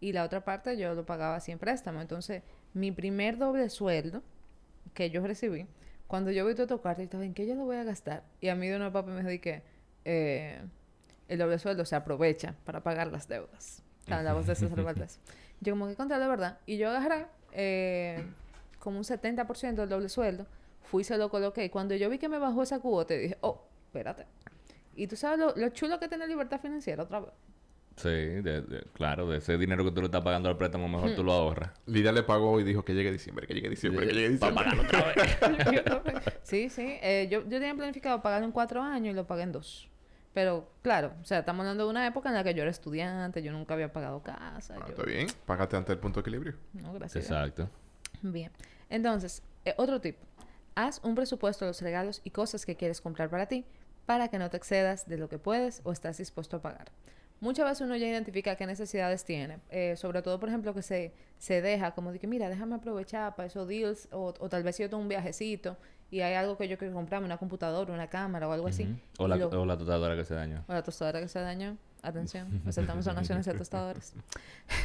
y 0.00 0.12
la 0.12 0.24
otra 0.24 0.44
parte 0.44 0.76
yo 0.76 0.94
lo 0.94 1.06
pagaba 1.06 1.38
en 1.46 1.58
préstamo. 1.58 2.00
Entonces, 2.00 2.42
mi 2.74 2.90
primer 2.90 3.38
doble 3.38 3.68
sueldo 3.70 4.22
que 4.94 5.10
yo 5.10 5.24
recibí, 5.26 5.66
cuando 6.08 6.30
yo 6.30 6.44
vi 6.44 6.54
todo 6.54 6.66
tocar, 6.66 7.00
estaba, 7.00 7.24
¿en 7.24 7.34
qué 7.34 7.46
yo 7.46 7.54
lo 7.54 7.64
voy 7.64 7.76
a 7.76 7.84
gastar? 7.84 8.24
Y 8.40 8.48
a 8.48 8.54
mí 8.54 8.68
de 8.68 8.76
una 8.76 8.92
papá 8.92 9.10
me 9.10 9.22
dijo 9.22 9.42
que 9.42 9.62
eh, 10.04 10.60
el 11.28 11.38
doble 11.38 11.58
sueldo 11.58 11.84
se 11.84 11.96
aprovecha 11.96 12.54
para 12.64 12.82
pagar 12.82 13.12
las 13.12 13.28
deudas. 13.28 13.82
Está 14.00 14.22
la 14.22 14.34
voz 14.34 14.46
de 14.46 14.56
César 14.56 14.82
Valdés. 14.82 15.20
Yo 15.60 15.74
como 15.74 15.86
que 15.86 15.94
contra 15.94 16.18
la 16.18 16.26
verdad. 16.26 16.58
Y 16.66 16.76
yo 16.76 16.90
agarré 16.90 17.26
eh, 17.52 18.24
como 18.80 18.98
un 18.98 19.04
70% 19.04 19.74
del 19.76 19.88
doble 19.88 20.08
sueldo. 20.08 20.44
Fui, 20.82 21.04
se 21.04 21.16
lo 21.16 21.30
coloqué. 21.30 21.64
Y 21.66 21.70
cuando 21.70 21.94
yo 21.94 22.10
vi 22.10 22.18
que 22.18 22.28
me 22.28 22.38
bajó 22.38 22.64
esa 22.64 22.80
cuota, 22.80 23.14
dije, 23.14 23.38
oh, 23.42 23.62
espérate. 23.86 24.26
Y 24.94 25.06
tú 25.06 25.16
sabes 25.16 25.38
lo, 25.38 25.54
lo 25.56 25.68
chulo 25.70 25.98
que 25.98 26.08
tiene 26.08 26.26
libertad 26.26 26.60
financiera 26.60 27.02
otra 27.04 27.20
vez. 27.20 27.30
Sí, 27.96 28.08
de- 28.08 28.62
de- 28.62 28.84
claro, 28.94 29.28
de 29.28 29.38
ese 29.38 29.58
dinero 29.58 29.84
que 29.84 29.90
tú 29.92 30.00
le 30.00 30.06
estás 30.06 30.22
pagando 30.22 30.48
al 30.48 30.56
préstamo, 30.56 30.88
mejor 30.88 31.14
tú 31.14 31.22
lo 31.22 31.32
ahorras. 31.32 31.70
Lidia 31.86 32.10
le 32.12 32.22
pagó 32.22 32.58
y 32.58 32.64
dijo 32.64 32.84
que 32.84 32.94
llegue 32.94 33.12
diciembre, 33.12 33.46
que 33.46 33.52
llegue 33.54 33.68
diciembre, 33.68 34.06
que 34.06 34.14
llegue 34.14 34.38
Para 34.38 34.52
diciembre. 34.52 34.88
pagarlo 34.88 35.82
otra 35.82 35.82
vez. 36.22 36.34
sí, 36.42 36.68
sí. 36.70 36.98
eh, 37.02 37.28
yo, 37.30 37.42
yo 37.42 37.58
tenía 37.58 37.74
planificado 37.74 38.22
pagarlo 38.22 38.46
en 38.46 38.52
cuatro 38.52 38.80
años 38.82 39.12
y 39.12 39.14
lo 39.16 39.26
pagué 39.26 39.42
en 39.42 39.52
dos. 39.52 39.88
Pero, 40.32 40.70
claro, 40.80 41.12
o 41.20 41.24
sea, 41.26 41.40
estamos 41.40 41.60
hablando 41.60 41.84
de 41.84 41.90
una 41.90 42.06
época 42.06 42.30
en 42.30 42.34
la 42.34 42.42
que 42.42 42.54
yo 42.54 42.62
era 42.62 42.70
estudiante, 42.70 43.42
yo 43.42 43.52
nunca 43.52 43.74
había 43.74 43.92
pagado 43.92 44.22
casa. 44.22 44.74
Ah, 44.78 44.84
yo- 44.86 44.92
está 44.92 45.02
bien, 45.02 45.26
págate 45.44 45.76
ante 45.76 45.92
el 45.92 45.98
punto 45.98 46.20
de 46.20 46.22
equilibrio. 46.22 46.54
No, 46.72 46.94
gracias. 46.94 47.24
Exacto. 47.26 47.68
Bien. 48.22 48.50
Entonces, 48.88 49.42
eh, 49.66 49.74
otro 49.76 50.00
tip. 50.00 50.16
Haz 50.74 51.00
un 51.04 51.14
presupuesto 51.14 51.66
de 51.66 51.70
los 51.72 51.82
regalos 51.82 52.22
y 52.24 52.30
cosas 52.30 52.64
que 52.64 52.76
quieres 52.76 53.02
comprar 53.02 53.28
para 53.28 53.44
ti 53.44 53.66
para 54.06 54.28
que 54.28 54.38
no 54.38 54.50
te 54.50 54.56
excedas 54.56 55.06
de 55.08 55.16
lo 55.16 55.28
que 55.28 55.38
puedes 55.38 55.80
o 55.84 55.92
estás 55.92 56.18
dispuesto 56.18 56.56
a 56.56 56.62
pagar. 56.62 56.90
Muchas 57.40 57.64
veces 57.66 57.80
uno 57.80 57.96
ya 57.96 58.06
identifica 58.06 58.54
qué 58.56 58.66
necesidades 58.66 59.24
tiene. 59.24 59.58
eh, 59.70 59.96
sobre 59.96 60.22
todo, 60.22 60.38
por 60.38 60.48
ejemplo, 60.48 60.72
que 60.74 60.82
se, 60.82 61.12
se 61.38 61.60
deja 61.60 61.90
como 61.92 62.12
de 62.12 62.18
que, 62.20 62.26
mira, 62.28 62.48
déjame 62.48 62.76
aprovechar 62.76 63.34
para 63.34 63.46
esos 63.48 63.66
deals 63.66 64.08
o, 64.12 64.32
o 64.38 64.48
tal 64.48 64.62
vez 64.62 64.76
si 64.76 64.82
yo 64.84 64.90
tengo 64.90 65.02
un 65.02 65.08
viajecito 65.08 65.76
y 66.10 66.20
hay 66.20 66.34
algo 66.34 66.56
que 66.56 66.68
yo 66.68 66.78
quiero 66.78 66.94
comprarme, 66.94 67.26
una 67.26 67.38
computadora, 67.38 67.92
una 67.92 68.06
cámara 68.08 68.46
o 68.46 68.52
algo 68.52 68.68
así. 68.68 68.84
O, 69.18 69.26
la, 69.26 69.36
lo- 69.36 69.48
o 69.62 69.66
la 69.66 69.76
tostadora 69.76 70.14
que 70.14 70.24
se 70.24 70.34
dañó. 70.34 70.64
o 70.68 70.72
la 70.72 70.82
tostadora 70.84 71.20
que 71.20 71.28
se 71.28 71.40
dañó. 71.40 71.76
Atención, 72.04 72.60
aceptamos 72.66 73.04
donaciones 73.04 73.46
de 73.46 73.54
tostadores. 73.54 74.12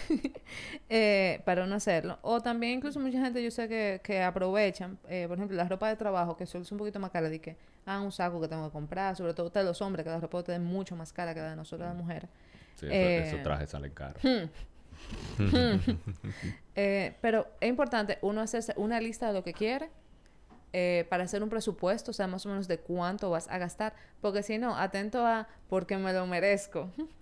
eh, 0.89 1.41
para 1.45 1.65
no 1.65 1.75
hacerlo. 1.75 2.19
O 2.21 2.41
también 2.41 2.73
incluso 2.77 2.99
mucha 2.99 3.19
gente 3.19 3.43
yo 3.43 3.49
sé 3.49 3.67
que, 3.67 3.99
que 4.03 4.21
aprovechan, 4.21 4.99
eh, 5.09 5.25
por 5.27 5.35
ejemplo, 5.37 5.57
la 5.57 5.67
ropa 5.67 5.89
de 5.89 5.95
trabajo, 5.95 6.37
que 6.37 6.45
suele 6.45 6.63
ser 6.65 6.73
un 6.73 6.79
poquito 6.79 6.99
más 6.99 7.09
cara, 7.09 7.27
de 7.27 7.39
que, 7.41 7.55
ah, 7.87 8.01
un 8.01 8.11
saco 8.11 8.39
que 8.39 8.47
tengo 8.47 8.65
que 8.67 8.71
comprar, 8.71 9.15
sobre 9.15 9.33
todo 9.33 9.47
ustedes 9.47 9.65
los 9.65 9.81
hombres, 9.81 10.03
que 10.03 10.11
la 10.11 10.19
ropa 10.19 10.37
de 10.37 10.41
ustedes 10.41 10.59
es 10.59 10.65
mucho 10.65 10.95
más 10.95 11.11
cara 11.11 11.33
que 11.33 11.39
la 11.39 11.49
de 11.49 11.55
nosotros 11.55 11.87
las 11.87 11.97
mujeres. 11.97 12.29
Sí, 12.75 12.85
eso- 12.85 12.93
Eh, 12.93 13.27
esos 13.27 13.41
trajes 13.43 13.69
salen 13.71 13.91
caros. 13.91 14.21
Eh, 16.75 17.15
pero 17.21 17.47
es 17.59 17.69
importante 17.69 18.19
uno 18.21 18.41
hacerse 18.41 18.73
una 18.77 18.99
lista 18.99 19.27
de 19.27 19.33
lo 19.33 19.43
que 19.43 19.53
quiere 19.53 19.89
eh, 20.73 21.05
para 21.09 21.23
hacer 21.23 21.43
un 21.43 21.49
presupuesto, 21.49 22.11
o 22.11 22.13
sea, 22.13 22.27
más 22.27 22.45
o 22.45 22.49
menos 22.49 22.67
de 22.67 22.79
cuánto 22.79 23.29
vas 23.29 23.47
a 23.49 23.57
gastar. 23.57 23.93
Porque 24.21 24.43
si 24.43 24.57
no, 24.57 24.75
atento 24.77 25.25
a 25.25 25.47
porque 25.69 25.97
me 25.97 26.13
lo 26.13 26.25
merezco. 26.27 26.91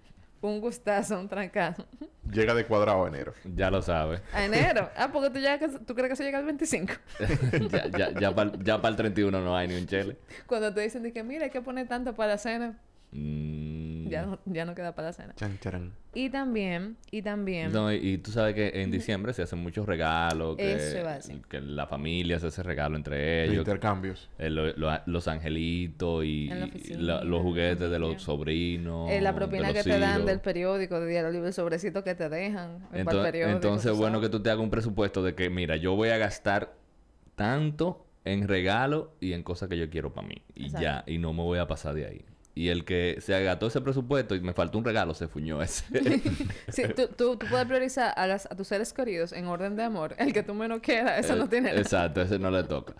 un 0.45 0.61
gustazo, 0.61 1.19
un 1.19 1.27
trancazo. 1.27 1.85
Llega 2.31 2.53
de 2.53 2.65
cuadrado 2.65 3.05
a 3.05 3.07
enero. 3.07 3.33
Ya 3.55 3.69
lo 3.69 3.81
sabes. 3.81 4.21
A 4.33 4.45
enero. 4.45 4.89
Ah, 4.95 5.09
porque 5.11 5.29
tú, 5.29 5.39
ya, 5.39 5.59
tú 5.59 5.93
crees 5.93 6.09
que 6.09 6.15
se 6.15 6.23
llega 6.23 6.39
al 6.39 6.45
25. 6.45 6.93
ya 7.71 7.87
ya, 7.87 8.19
ya 8.19 8.35
para 8.35 8.51
ya 8.63 8.75
el 8.75 8.95
31 8.95 9.41
no 9.41 9.55
hay 9.55 9.67
ni 9.67 9.75
un 9.75 9.85
chele. 9.85 10.17
Cuando 10.47 10.73
te 10.73 10.81
dicen 10.81 11.03
de 11.03 11.13
que, 11.13 11.23
mira, 11.23 11.45
hay 11.45 11.51
que 11.51 11.61
poner 11.61 11.87
tanto 11.87 12.15
para 12.15 12.33
la 12.33 12.37
cena. 12.37 12.79
Mm, 13.11 13.84
ya, 14.09 14.25
no, 14.25 14.39
ya 14.45 14.65
no 14.65 14.75
queda 14.75 14.93
para 14.95 15.09
la 15.09 15.13
cena. 15.13 15.33
Chan, 15.35 15.57
charan. 15.59 15.93
Y 16.13 16.29
también, 16.29 16.95
y 17.11 17.21
también... 17.21 17.71
No, 17.73 17.91
y, 17.91 17.95
y 17.97 18.17
tú 18.19 18.31
sabes 18.31 18.55
que 18.55 18.71
en 18.81 18.89
diciembre 18.89 19.33
se 19.33 19.41
hacen 19.41 19.59
muchos 19.59 19.85
regalos, 19.85 20.55
que, 20.55 20.73
Eso 20.75 20.97
la 21.61 21.87
familia 21.87 22.39
se 22.39 22.47
hace 22.47 22.63
regalo 22.63 22.95
entre 22.95 23.43
ellos, 23.43 23.57
intercambios. 23.59 24.29
eh, 24.39 24.49
lo- 24.49 24.71
lo- 24.77 24.97
los 25.05 25.27
angelitos 25.27 26.23
y, 26.23 26.49
la- 26.97 27.23
los 27.23 27.41
juguetes 27.41 27.89
de 27.89 27.99
los 27.99 28.21
sobrinos. 28.21 29.09
Eh, 29.11 29.19
la 29.19 29.33
de 29.33 29.37
propina 29.37 29.73
que 29.73 29.83
te 29.83 29.99
dan 29.99 30.25
del 30.25 30.39
periódico, 30.39 30.99
de 31.01 31.07
Diario 31.09 31.31
Libre, 31.31 31.47
el 31.49 31.53
sobrecito 31.53 32.03
que 32.03 32.15
te 32.15 32.29
dejan. 32.29 32.79
para 32.79 32.93
el 32.93 32.99
Entonces, 33.01 33.23
periódico, 33.31 33.55
entonces 33.57 33.91
bueno 33.91 34.15
sabes. 34.17 34.29
que 34.29 34.37
tú 34.37 34.41
te 34.43 34.49
hagas 34.51 34.63
un 34.63 34.69
presupuesto 34.69 35.21
de 35.21 35.35
que, 35.35 35.49
mira, 35.49 35.75
yo 35.75 35.95
voy 35.95 36.09
a 36.09 36.17
gastar 36.17 36.73
tanto 37.35 38.05
en 38.23 38.47
regalo 38.47 39.13
y 39.19 39.33
en 39.33 39.43
cosas 39.43 39.69
que 39.69 39.77
yo 39.77 39.89
quiero 39.89 40.13
para 40.13 40.27
mí. 40.27 40.35
Y 40.55 40.65
Exacto. 40.67 40.81
ya, 40.83 41.03
y 41.07 41.17
no 41.17 41.33
me 41.33 41.43
voy 41.43 41.59
a 41.59 41.67
pasar 41.67 41.93
de 41.93 42.05
ahí. 42.07 42.25
Y 42.57 42.69
el 42.69 42.85
que 42.85 43.17
se 43.19 43.35
agotó 43.35 43.67
ese 43.67 43.81
presupuesto 43.81 44.33
y 44.33 44.39
me 44.39 44.53
faltó 44.53 44.77
un 44.77 44.85
regalo, 44.85 45.13
se 45.13 45.27
fuñó 45.27 45.61
ese. 45.61 45.83
Sí, 46.69 46.83
tú, 46.95 47.07
tú, 47.07 47.35
tú 47.35 47.45
puedes 47.47 47.65
priorizar 47.67 48.13
a, 48.15 48.25
las, 48.27 48.45
a 48.45 48.55
tus 48.55 48.69
seres 48.69 48.93
queridos 48.93 49.33
en 49.33 49.45
orden 49.47 49.75
de 49.75 49.83
amor. 49.83 50.15
El 50.17 50.31
que 50.31 50.41
tú 50.41 50.53
menos 50.53 50.79
quieras, 50.79 51.19
eso 51.25 51.35
no 51.35 51.49
tiene 51.49 51.69
nada. 51.69 51.81
Exacto, 51.81 52.21
ese 52.21 52.39
no 52.39 52.49
le 52.49 52.63
toca. 52.63 52.95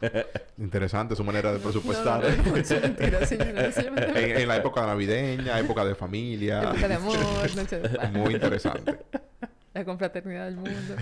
Interesante 0.58 1.16
su 1.16 1.24
manera 1.24 1.52
de 1.52 1.58
No, 1.58 1.64
presupuestar. 1.64 2.22
no, 2.22 2.50
no, 2.50 2.56
es 2.56 2.70
mentira, 2.82 3.26
señora. 3.26 3.70
en, 4.14 4.36
en 4.40 4.48
la 4.48 4.56
época 4.56 4.86
navideña, 4.86 5.58
época 5.58 5.84
de 5.84 5.94
familia. 5.94 6.62
Época 6.62 6.88
de 6.88 6.94
amor, 6.94 7.16
noche 7.56 7.80
de 7.80 7.88
paz, 7.88 8.12
Muy 8.12 8.34
interesante. 8.34 8.98
la 9.72 9.84
confraternidad 9.86 10.44
del 10.44 10.56
mundo. 10.56 10.96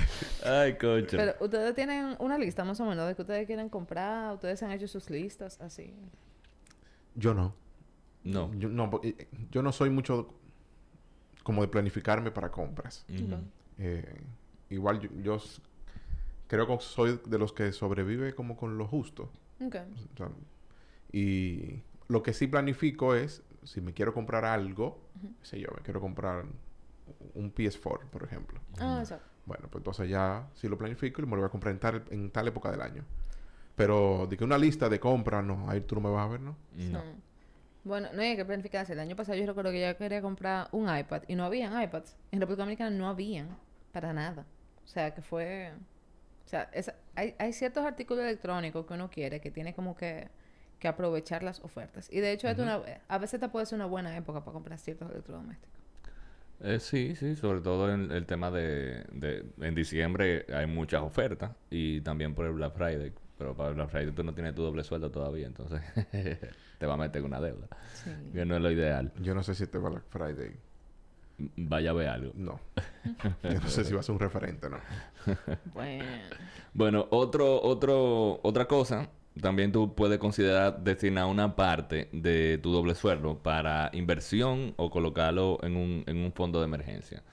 Ay, 0.44 0.74
coche. 0.74 1.16
Pero 1.16 1.34
ustedes 1.40 1.74
tienen 1.74 2.14
una 2.20 2.38
lista 2.38 2.64
más 2.64 2.78
o 2.80 2.86
menos 2.86 3.08
de 3.08 3.16
que 3.16 3.22
ustedes 3.22 3.46
quieren 3.46 3.68
comprar. 3.68 4.34
Ustedes 4.34 4.62
han 4.62 4.70
hecho 4.70 4.86
sus 4.86 5.10
listas 5.10 5.60
así. 5.60 5.92
Yo 7.14 7.34
no. 7.34 7.54
No. 8.24 8.54
Yo 8.54 8.68
no, 8.68 8.90
porque 8.90 9.28
yo 9.50 9.62
no 9.62 9.72
soy 9.72 9.90
mucho 9.90 10.28
como 11.42 11.62
de 11.62 11.68
planificarme 11.68 12.30
para 12.30 12.50
compras. 12.50 13.04
Eh, 13.78 14.20
igual 14.70 15.00
yo, 15.00 15.10
yo 15.22 15.38
creo 16.46 16.66
que 16.66 16.76
soy 16.80 17.20
de 17.26 17.38
los 17.38 17.52
que 17.52 17.72
sobrevive 17.72 18.34
como 18.34 18.56
con 18.56 18.78
lo 18.78 18.86
justo. 18.86 19.30
Ok. 19.60 19.76
O 20.14 20.16
sea, 20.16 20.28
y 21.12 21.82
lo 22.08 22.22
que 22.22 22.32
sí 22.32 22.46
planifico 22.46 23.14
es, 23.14 23.42
si 23.64 23.80
me 23.80 23.92
quiero 23.92 24.14
comprar 24.14 24.44
algo, 24.44 25.00
sé 25.42 25.60
yo, 25.60 25.68
me 25.76 25.82
quiero 25.82 26.00
comprar 26.00 26.44
un 27.34 27.54
PS4, 27.54 28.08
por 28.10 28.24
ejemplo. 28.24 28.60
Ah, 28.78 28.98
exacto. 29.00 29.26
Bueno, 29.44 29.66
pues 29.68 29.80
entonces 29.80 30.08
ya 30.08 30.48
sí 30.54 30.68
lo 30.68 30.78
planifico 30.78 31.20
y 31.20 31.24
me 31.24 31.32
lo 31.32 31.38
voy 31.38 31.46
a 31.46 31.50
comprar 31.50 31.74
en 31.74 31.80
tal, 31.80 32.04
en 32.10 32.30
tal 32.30 32.46
época 32.48 32.70
del 32.70 32.80
año. 32.80 33.04
Pero 33.76 34.26
de 34.28 34.36
que 34.36 34.44
una 34.44 34.58
lista 34.58 34.88
de 34.88 35.00
compras, 35.00 35.44
no, 35.44 35.68
ahí 35.70 35.80
tú 35.80 35.94
no 35.96 36.02
me 36.02 36.10
vas 36.10 36.26
a 36.26 36.30
ver, 36.32 36.40
¿no? 36.40 36.56
No. 36.76 37.02
No. 37.04 37.22
Bueno, 37.84 38.08
no 38.14 38.22
hay 38.22 38.36
que 38.36 38.44
planificarse. 38.44 38.92
El 38.92 39.00
año 39.00 39.16
pasado 39.16 39.38
yo 39.38 39.46
recuerdo 39.46 39.72
que 39.72 39.80
yo 39.80 39.96
quería 39.96 40.22
comprar 40.22 40.68
un 40.72 40.94
iPad 40.94 41.22
y 41.28 41.34
no 41.34 41.44
habían 41.44 41.80
iPads. 41.82 42.16
En 42.30 42.40
República 42.40 42.62
Dominicana 42.62 42.90
no 42.90 43.08
habían 43.08 43.58
para 43.92 44.12
nada. 44.12 44.46
O 44.84 44.88
sea, 44.88 45.14
que 45.14 45.22
fue... 45.22 45.72
O 46.46 46.48
sea, 46.48 46.70
esa- 46.72 46.96
hay, 47.16 47.34
hay 47.38 47.52
ciertos 47.52 47.84
artículos 47.84 48.24
electrónicos 48.24 48.86
que 48.86 48.94
uno 48.94 49.10
quiere 49.10 49.40
que 49.40 49.50
tiene 49.50 49.74
como 49.74 49.96
que, 49.96 50.28
que 50.78 50.88
aprovechar 50.88 51.42
las 51.42 51.60
ofertas. 51.60 52.08
Y 52.12 52.20
de 52.20 52.32
hecho, 52.32 52.48
es 52.48 52.58
una, 52.58 52.80
a 53.08 53.18
veces 53.18 53.40
te 53.40 53.48
puede 53.48 53.66
ser 53.66 53.76
una 53.76 53.86
buena 53.86 54.16
época 54.16 54.44
para 54.44 54.52
comprar 54.54 54.78
ciertos 54.78 55.10
electrodomésticos. 55.10 55.82
Eh, 56.60 56.78
sí, 56.78 57.16
sí, 57.16 57.34
sobre 57.36 57.60
todo 57.60 57.92
en 57.92 58.12
el 58.12 58.26
tema 58.26 58.50
de, 58.50 59.04
de... 59.12 59.44
En 59.60 59.74
diciembre 59.74 60.46
hay 60.54 60.66
muchas 60.66 61.02
ofertas 61.02 61.52
y 61.70 62.00
también 62.02 62.34
por 62.34 62.46
el 62.46 62.52
Black 62.52 62.74
Friday. 62.74 63.12
Pero 63.42 63.56
para 63.56 63.70
Black 63.70 63.88
Friday 63.88 64.12
tú 64.12 64.22
no 64.22 64.32
tienes 64.34 64.54
tu 64.54 64.62
doble 64.62 64.84
sueldo 64.84 65.10
todavía, 65.10 65.48
entonces 65.48 65.82
te 66.78 66.86
va 66.86 66.94
a 66.94 66.96
meter 66.96 67.24
una 67.24 67.40
deuda. 67.40 67.66
Sí. 67.92 68.10
Que 68.32 68.44
no 68.44 68.54
es 68.54 68.62
lo 68.62 68.70
ideal. 68.70 69.12
Yo 69.20 69.34
no 69.34 69.42
sé 69.42 69.56
si 69.56 69.64
este 69.64 69.78
Black 69.78 70.04
Friday. 70.10 70.52
Vaya 71.56 71.90
a 71.90 71.92
ver 71.92 72.08
algo. 72.08 72.32
No. 72.36 72.60
Yo 73.42 73.60
no 73.60 73.68
sé 73.68 73.84
si 73.84 73.92
va 73.94 73.98
a 73.98 74.02
ser 74.04 74.12
un 74.12 74.20
referente, 74.20 74.70
¿no? 74.70 74.78
Bueno. 75.74 76.04
Bueno, 76.72 77.08
otro, 77.10 77.60
otro, 77.60 78.38
otra 78.44 78.68
cosa, 78.68 79.10
también 79.40 79.72
tú 79.72 79.92
puedes 79.92 80.20
considerar 80.20 80.84
destinar 80.84 81.26
una 81.26 81.56
parte 81.56 82.08
de 82.12 82.58
tu 82.62 82.70
doble 82.70 82.94
sueldo 82.94 83.42
para 83.42 83.90
inversión 83.92 84.74
o 84.76 84.88
colocarlo 84.88 85.58
en 85.64 85.76
un, 85.76 86.04
en 86.06 86.18
un 86.18 86.32
fondo 86.32 86.60
de 86.60 86.66
emergencia. 86.66 87.24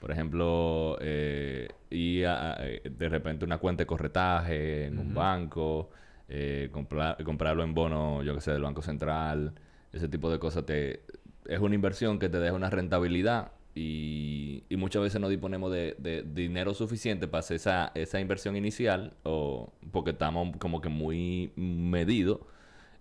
Por 0.00 0.12
ejemplo, 0.12 0.96
eh, 1.02 1.68
y 1.90 2.07
a- 2.24 2.52
a- 2.54 2.56
eh, 2.66 2.82
de 2.90 3.08
repente 3.08 3.44
una 3.44 3.58
cuenta 3.58 3.82
de 3.82 3.86
corretaje 3.86 4.86
en 4.86 4.98
un 4.98 5.14
banco, 5.14 5.90
eh, 6.28 6.68
comprar- 6.72 7.22
comprarlo 7.24 7.62
en 7.64 7.74
bono, 7.74 8.22
yo 8.22 8.34
que 8.34 8.40
sé, 8.40 8.52
del 8.52 8.62
Banco 8.62 8.82
Central, 8.82 9.52
ese 9.92 10.08
tipo 10.08 10.30
de 10.30 10.38
cosas 10.38 10.66
te, 10.66 11.00
es 11.46 11.58
una 11.60 11.74
inversión 11.74 12.18
que 12.18 12.28
te 12.28 12.38
deja 12.38 12.54
una 12.54 12.70
rentabilidad 12.70 13.52
y, 13.74 14.64
y 14.68 14.76
muchas 14.76 15.02
veces 15.02 15.20
no 15.20 15.28
disponemos 15.28 15.70
de, 15.72 15.94
de 15.98 16.22
dinero 16.22 16.74
suficiente 16.74 17.28
para 17.28 17.40
hacer 17.40 17.56
esa, 17.56 17.92
esa 17.94 18.20
inversión 18.20 18.56
inicial 18.56 19.14
o 19.22 19.72
porque 19.92 20.10
estamos 20.10 20.56
como 20.58 20.80
que 20.80 20.88
muy 20.88 21.52
medidos. 21.56 22.40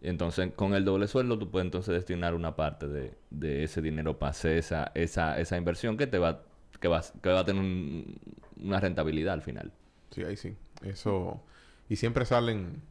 Entonces, 0.01 0.51
con 0.55 0.75
el 0.75 0.85
doble 0.85 1.07
sueldo, 1.07 1.39
tú 1.39 1.49
puedes 1.49 1.65
entonces 1.65 1.93
destinar 1.95 2.35
una 2.35 2.55
parte 2.55 2.87
de, 2.87 3.13
de 3.31 3.63
ese 3.63 3.81
dinero 3.81 4.19
para 4.19 4.29
hacer 4.29 4.57
esa, 4.57 4.91
esa, 4.93 5.39
esa 5.39 5.57
inversión 5.57 5.97
que 5.97 6.05
te 6.05 6.19
va, 6.19 6.43
que 6.79 6.87
va, 6.87 7.01
que 7.21 7.29
va 7.29 7.39
a 7.39 7.45
tener 7.45 7.61
un- 7.61 8.15
una 8.63 8.79
rentabilidad 8.79 9.33
al 9.33 9.41
final. 9.41 9.71
Sí, 10.11 10.23
ahí 10.23 10.35
sí. 10.37 10.55
Eso. 10.83 11.41
Y 11.89 11.95
siempre 11.95 12.25
salen. 12.25 12.81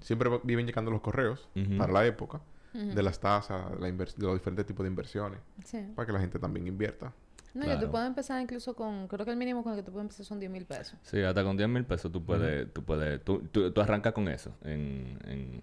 Siempre 0.00 0.30
viven 0.42 0.66
llegando 0.66 0.90
los 0.90 1.00
correos 1.00 1.48
para 1.78 1.92
la 1.92 2.04
época 2.06 2.40
de 2.72 3.02
las 3.02 3.20
tasas, 3.20 3.70
de, 3.72 3.78
la 3.78 3.86
de 3.92 4.06
los 4.18 4.34
diferentes 4.34 4.66
tipos 4.66 4.82
de 4.84 4.88
inversiones. 4.90 5.38
Sí. 5.64 5.78
Para 5.94 6.06
que 6.06 6.12
la 6.12 6.18
gente 6.20 6.38
también 6.38 6.66
invierta. 6.66 7.12
No, 7.54 7.60
yo 7.60 7.66
Claro. 7.72 7.80
tú 7.86 7.90
puedes 7.92 8.08
empezar 8.08 8.40
incluso 8.40 8.74
con... 8.74 9.06
Creo 9.08 9.26
que 9.26 9.30
el 9.30 9.36
mínimo 9.36 9.62
con 9.62 9.72
el 9.74 9.78
que 9.78 9.82
tú 9.84 9.92
puedes 9.92 10.04
empezar 10.06 10.24
son 10.24 10.40
10 10.40 10.50
mil 10.50 10.64
pesos. 10.64 10.98
Sí, 11.02 11.20
hasta 11.20 11.44
con 11.44 11.54
10 11.58 11.68
mil 11.68 11.84
pesos 11.84 12.10
tú 12.10 12.24
puedes, 12.24 12.72
tú 12.72 12.82
puedes, 12.82 13.22
tú, 13.22 13.42
tú, 13.52 13.70
tú 13.70 13.80
arrancas 13.82 14.14
con 14.14 14.26
eso 14.28 14.54
en, 14.64 15.18
en, 15.26 15.62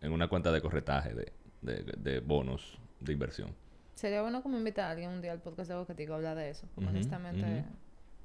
en 0.00 0.12
una 0.12 0.26
cuenta 0.28 0.50
de 0.50 0.60
corretaje 0.60 1.14
de, 1.14 1.32
de, 1.62 1.94
de 1.96 2.18
bonos 2.20 2.76
de 2.98 3.12
inversión. 3.12 3.54
Sería 3.94 4.22
bueno 4.22 4.42
como 4.42 4.56
invitar 4.56 4.86
a 4.86 4.90
alguien 4.90 5.10
un 5.10 5.20
día 5.22 5.32
al 5.32 5.40
podcast 5.40 5.68
de 5.70 5.76
Bocatico 5.76 6.12
a 6.12 6.16
hablar 6.16 6.36
de 6.36 6.50
eso. 6.50 6.66
Porque 6.74 6.90
honestamente, 6.90 7.64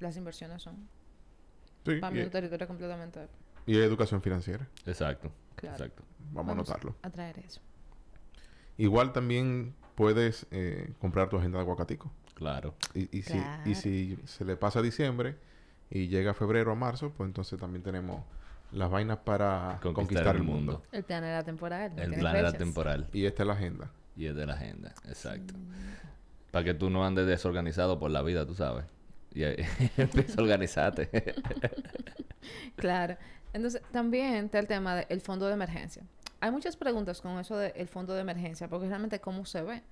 las 0.00 0.16
inversiones 0.16 0.62
son 0.62 0.88
Sí. 1.84 1.96
para 2.00 2.12
mí 2.12 2.20
un 2.20 2.26
Y, 2.26 2.30
territorio 2.30 2.66
completamente 2.66 3.28
y 3.66 3.76
hay 3.76 3.82
educación 3.82 4.20
financiera. 4.22 4.66
Exacto. 4.86 5.30
claro. 5.56 5.76
Exacto. 5.76 6.02
Vamos, 6.32 6.50
a 6.50 6.52
anotarlo. 6.54 6.94
a 7.02 7.10
traer 7.10 7.38
eso. 7.38 7.60
Igual 8.76 9.12
también 9.12 9.74
puedes 9.94 10.46
eh, 10.50 10.92
comprar 11.00 11.28
tu 11.28 11.36
agenda 11.38 11.58
de 11.58 11.62
aguacatico. 11.62 12.10
Claro. 12.34 12.74
Y, 12.94 13.16
y, 13.18 13.22
si, 13.22 13.32
Claro. 13.32 13.70
y 13.70 13.74
si 13.74 14.18
se 14.24 14.44
le 14.44 14.56
pasa 14.56 14.80
diciembre 14.82 15.36
y 15.90 16.08
llega 16.08 16.34
febrero 16.34 16.72
a 16.72 16.74
marzo, 16.74 17.12
pues 17.16 17.26
entonces 17.28 17.58
también 17.58 17.82
tenemos 17.82 18.22
las 18.72 18.90
vainas 18.90 19.18
para 19.18 19.80
conquistar, 19.82 20.36
el 20.36 20.42
mundo. 20.42 20.82
El 20.92 21.02
plan 21.04 21.24
era 21.24 21.42
temporal. 21.42 21.94
no 21.96 22.02
El 22.02 22.14
plan 22.14 22.36
era 22.36 22.52
temporal 22.52 23.08
Y 23.12 23.24
esta 23.26 23.42
es 23.42 23.46
la 23.46 23.54
agenda. 23.54 23.90
Y 24.18 24.26
es 24.26 24.34
de 24.34 24.44
la 24.44 24.54
agenda. 24.54 24.92
Exacto. 25.06 25.54
Para 26.50 26.64
que 26.64 26.74
tú 26.74 26.90
no 26.90 27.06
andes 27.06 27.26
desorganizado 27.26 28.00
por 28.00 28.10
la 28.10 28.20
vida, 28.22 28.44
tú 28.44 28.54
sabes. 28.54 28.84
Y 29.32 29.44
empieza 29.96 30.40
a 30.40 30.42
organizarte. 30.42 31.08
Claro. 32.76 33.16
Entonces, 33.52 33.82
también 33.90 34.46
está 34.46 34.58
el 34.58 34.66
tema 34.66 34.96
del 34.96 35.20
fondo 35.20 35.46
de 35.48 35.52
emergencia. 35.52 36.02
Hay 36.40 36.50
muchas 36.50 36.76
preguntas 36.76 37.20
con 37.20 37.38
eso 37.38 37.58
del 37.58 37.88
fondo 37.88 38.14
de 38.14 38.20
emergencia, 38.20 38.68
porque 38.68 38.86
realmente 38.86 39.20
cómo 39.20 39.44
se 39.44 39.60
ve. 39.62 39.82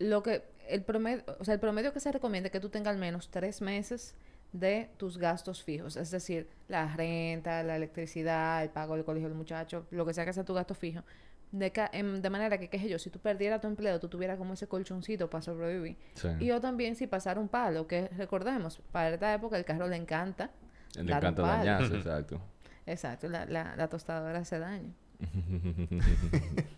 Lo 0.00 0.22
que, 0.22 0.42
el 0.66 0.82
promedio, 0.82 1.22
o 1.38 1.44
sea, 1.44 1.54
el 1.54 1.60
promedio 1.60 1.92
que 1.92 2.00
se 2.00 2.10
recomienda 2.10 2.48
es 2.48 2.52
que 2.52 2.58
tú 2.58 2.68
tengas 2.68 2.94
al 2.94 2.98
menos 2.98 3.30
tres 3.30 3.60
meses 3.60 4.16
de 4.52 4.90
tus 4.96 5.18
gastos 5.18 5.62
fijos, 5.62 5.96
es 5.96 6.10
decir, 6.10 6.48
la 6.66 6.96
renta, 6.96 7.62
la 7.62 7.76
electricidad, 7.76 8.64
el 8.64 8.70
pago 8.70 8.96
del 8.96 9.04
colegio 9.04 9.28
del 9.28 9.36
muchacho, 9.36 9.86
lo 9.90 10.06
que 10.06 10.14
sea 10.14 10.24
que 10.24 10.32
sea 10.32 10.44
tu 10.44 10.54
gasto 10.54 10.74
fijo. 10.74 11.02
De, 11.50 11.72
ca- 11.72 11.88
em, 11.94 12.20
de 12.20 12.28
manera 12.30 12.58
que, 12.58 12.68
qué 12.68 12.78
sé 12.78 12.88
yo, 12.90 12.98
si 12.98 13.08
tú 13.10 13.18
perdieras 13.20 13.60
tu 13.60 13.68
empleo, 13.68 13.98
tú 13.98 14.08
tuvieras 14.08 14.36
como 14.36 14.52
ese 14.54 14.66
colchoncito 14.68 15.30
para 15.30 15.40
sobrevivir. 15.42 15.96
Sí. 16.14 16.28
Y 16.40 16.46
yo 16.46 16.60
también, 16.60 16.94
si 16.94 17.06
pasara 17.06 17.40
un 17.40 17.48
palo, 17.48 17.86
que 17.86 18.08
recordemos, 18.08 18.80
para 18.92 19.10
esta 19.14 19.32
época 19.32 19.56
el 19.56 19.64
carro 19.64 19.88
le 19.88 19.96
encanta. 19.96 20.50
Le 20.94 21.12
encanta 21.12 21.42
dañarse, 21.42 21.94
exacto. 21.96 22.40
Exacto, 22.84 23.28
la, 23.28 23.46
la, 23.46 23.76
la 23.76 23.88
tostadora 23.88 24.38
hace 24.40 24.58
daño. 24.58 24.92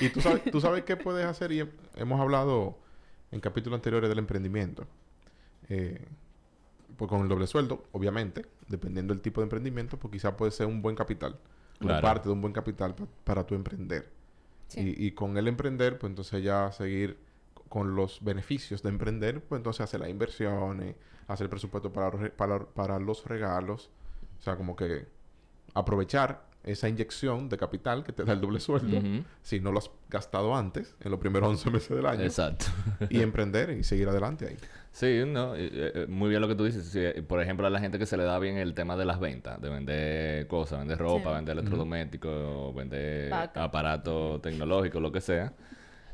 Y 0.00 0.08
tú 0.10 0.20
sabes, 0.20 0.42
tú 0.50 0.60
sabes 0.60 0.84
qué 0.84 0.96
puedes 0.96 1.24
hacer 1.24 1.52
y 1.52 1.60
he- 1.60 1.70
hemos 1.96 2.20
hablado 2.20 2.78
en 3.30 3.40
capítulos 3.40 3.76
anteriores 3.78 4.08
del 4.08 4.18
emprendimiento. 4.18 4.86
Eh, 5.68 6.06
pues 6.96 7.08
con 7.08 7.22
el 7.22 7.28
doble 7.28 7.46
sueldo, 7.46 7.84
obviamente, 7.92 8.46
dependiendo 8.68 9.12
del 9.14 9.20
tipo 9.22 9.40
de 9.40 9.44
emprendimiento, 9.44 9.98
pues 9.98 10.12
quizá 10.12 10.36
puede 10.36 10.50
ser 10.52 10.66
un 10.66 10.82
buen 10.82 10.96
capital. 10.96 11.38
Una 11.80 11.88
Claro. 11.94 12.02
parte 12.02 12.28
de 12.28 12.32
un 12.32 12.40
buen 12.40 12.52
capital 12.52 12.94
pa- 12.94 13.06
para 13.24 13.46
tu 13.46 13.54
emprender. 13.54 14.08
Sí. 14.68 14.94
Y, 14.96 15.06
y 15.06 15.10
con 15.12 15.36
el 15.36 15.46
emprender, 15.48 15.98
pues 15.98 16.10
entonces 16.10 16.42
ya 16.42 16.72
seguir 16.72 17.18
con 17.68 17.94
los 17.96 18.22
beneficios 18.24 18.82
de 18.82 18.88
emprender, 18.90 19.42
pues 19.42 19.58
entonces 19.58 19.82
hacer 19.82 20.00
las 20.00 20.08
inversiones, 20.08 20.94
hacer 21.28 21.44
el 21.46 21.50
presupuesto 21.50 21.92
para, 21.92 22.10
los 22.10 22.20
re- 22.20 22.30
para, 22.30 22.60
para 22.60 22.98
los 22.98 23.24
regalos. 23.26 23.90
O 24.38 24.42
sea, 24.42 24.56
como 24.56 24.74
que 24.76 25.06
aprovechar 25.74 26.46
esa 26.66 26.88
inyección 26.88 27.48
de 27.48 27.56
capital 27.56 28.04
que 28.04 28.12
te 28.12 28.24
da 28.24 28.32
el 28.34 28.40
doble 28.40 28.60
sueldo 28.60 29.00
si 29.42 29.60
no 29.60 29.72
lo 29.72 29.78
has 29.78 29.90
gastado 30.10 30.54
antes, 30.54 30.94
en 31.00 31.10
los 31.10 31.18
primeros 31.20 31.48
11 31.48 31.70
meses 31.70 31.96
del 31.96 32.04
año, 32.06 32.22
Exacto. 32.22 32.66
y 33.08 33.20
emprender 33.22 33.70
y 33.70 33.82
seguir 33.84 34.08
adelante 34.08 34.46
ahí. 34.48 34.56
Sí, 34.92 35.22
no, 35.26 35.54
eh, 35.54 35.70
eh, 35.72 36.06
muy 36.08 36.28
bien 36.30 36.40
lo 36.40 36.48
que 36.48 36.54
tú 36.54 36.64
dices. 36.64 36.84
Sí, 36.86 36.98
eh, 37.00 37.22
por 37.22 37.40
ejemplo, 37.42 37.66
a 37.66 37.70
la 37.70 37.80
gente 37.80 37.98
que 37.98 38.06
se 38.06 38.16
le 38.16 38.24
da 38.24 38.38
bien 38.38 38.56
el 38.56 38.72
tema 38.74 38.96
de 38.96 39.04
las 39.04 39.20
ventas, 39.20 39.60
de 39.60 39.68
vender 39.68 40.46
cosas, 40.46 40.78
vender 40.78 40.98
ropa, 40.98 41.30
Sí. 41.30 41.34
vender 41.36 41.58
electrodomésticos, 41.58 42.74
vender 42.74 43.32
aparatos 43.54 44.40
tecnológicos, 44.42 45.00
lo 45.02 45.12
que 45.12 45.20
sea. 45.20 45.52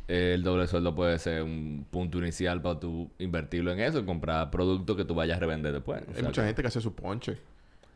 eh, 0.08 0.32
el 0.34 0.42
doble 0.42 0.66
sueldo 0.66 0.94
puede 0.96 1.16
ser 1.20 1.42
un 1.44 1.86
punto 1.88 2.18
inicial 2.18 2.60
para 2.60 2.78
tú 2.80 3.08
invertirlo 3.20 3.70
en 3.72 3.78
eso 3.80 4.00
y 4.00 4.04
comprar 4.04 4.50
productos 4.50 4.96
que 4.96 5.04
tú 5.04 5.14
vayas 5.14 5.36
a 5.36 5.40
revender 5.40 5.72
después. 5.72 6.02
O 6.02 6.10
Hay 6.10 6.14
sea, 6.16 6.24
mucha 6.24 6.44
gente 6.44 6.60
que 6.60 6.68
hace 6.68 6.80
su 6.80 6.92
ponche 6.92 7.38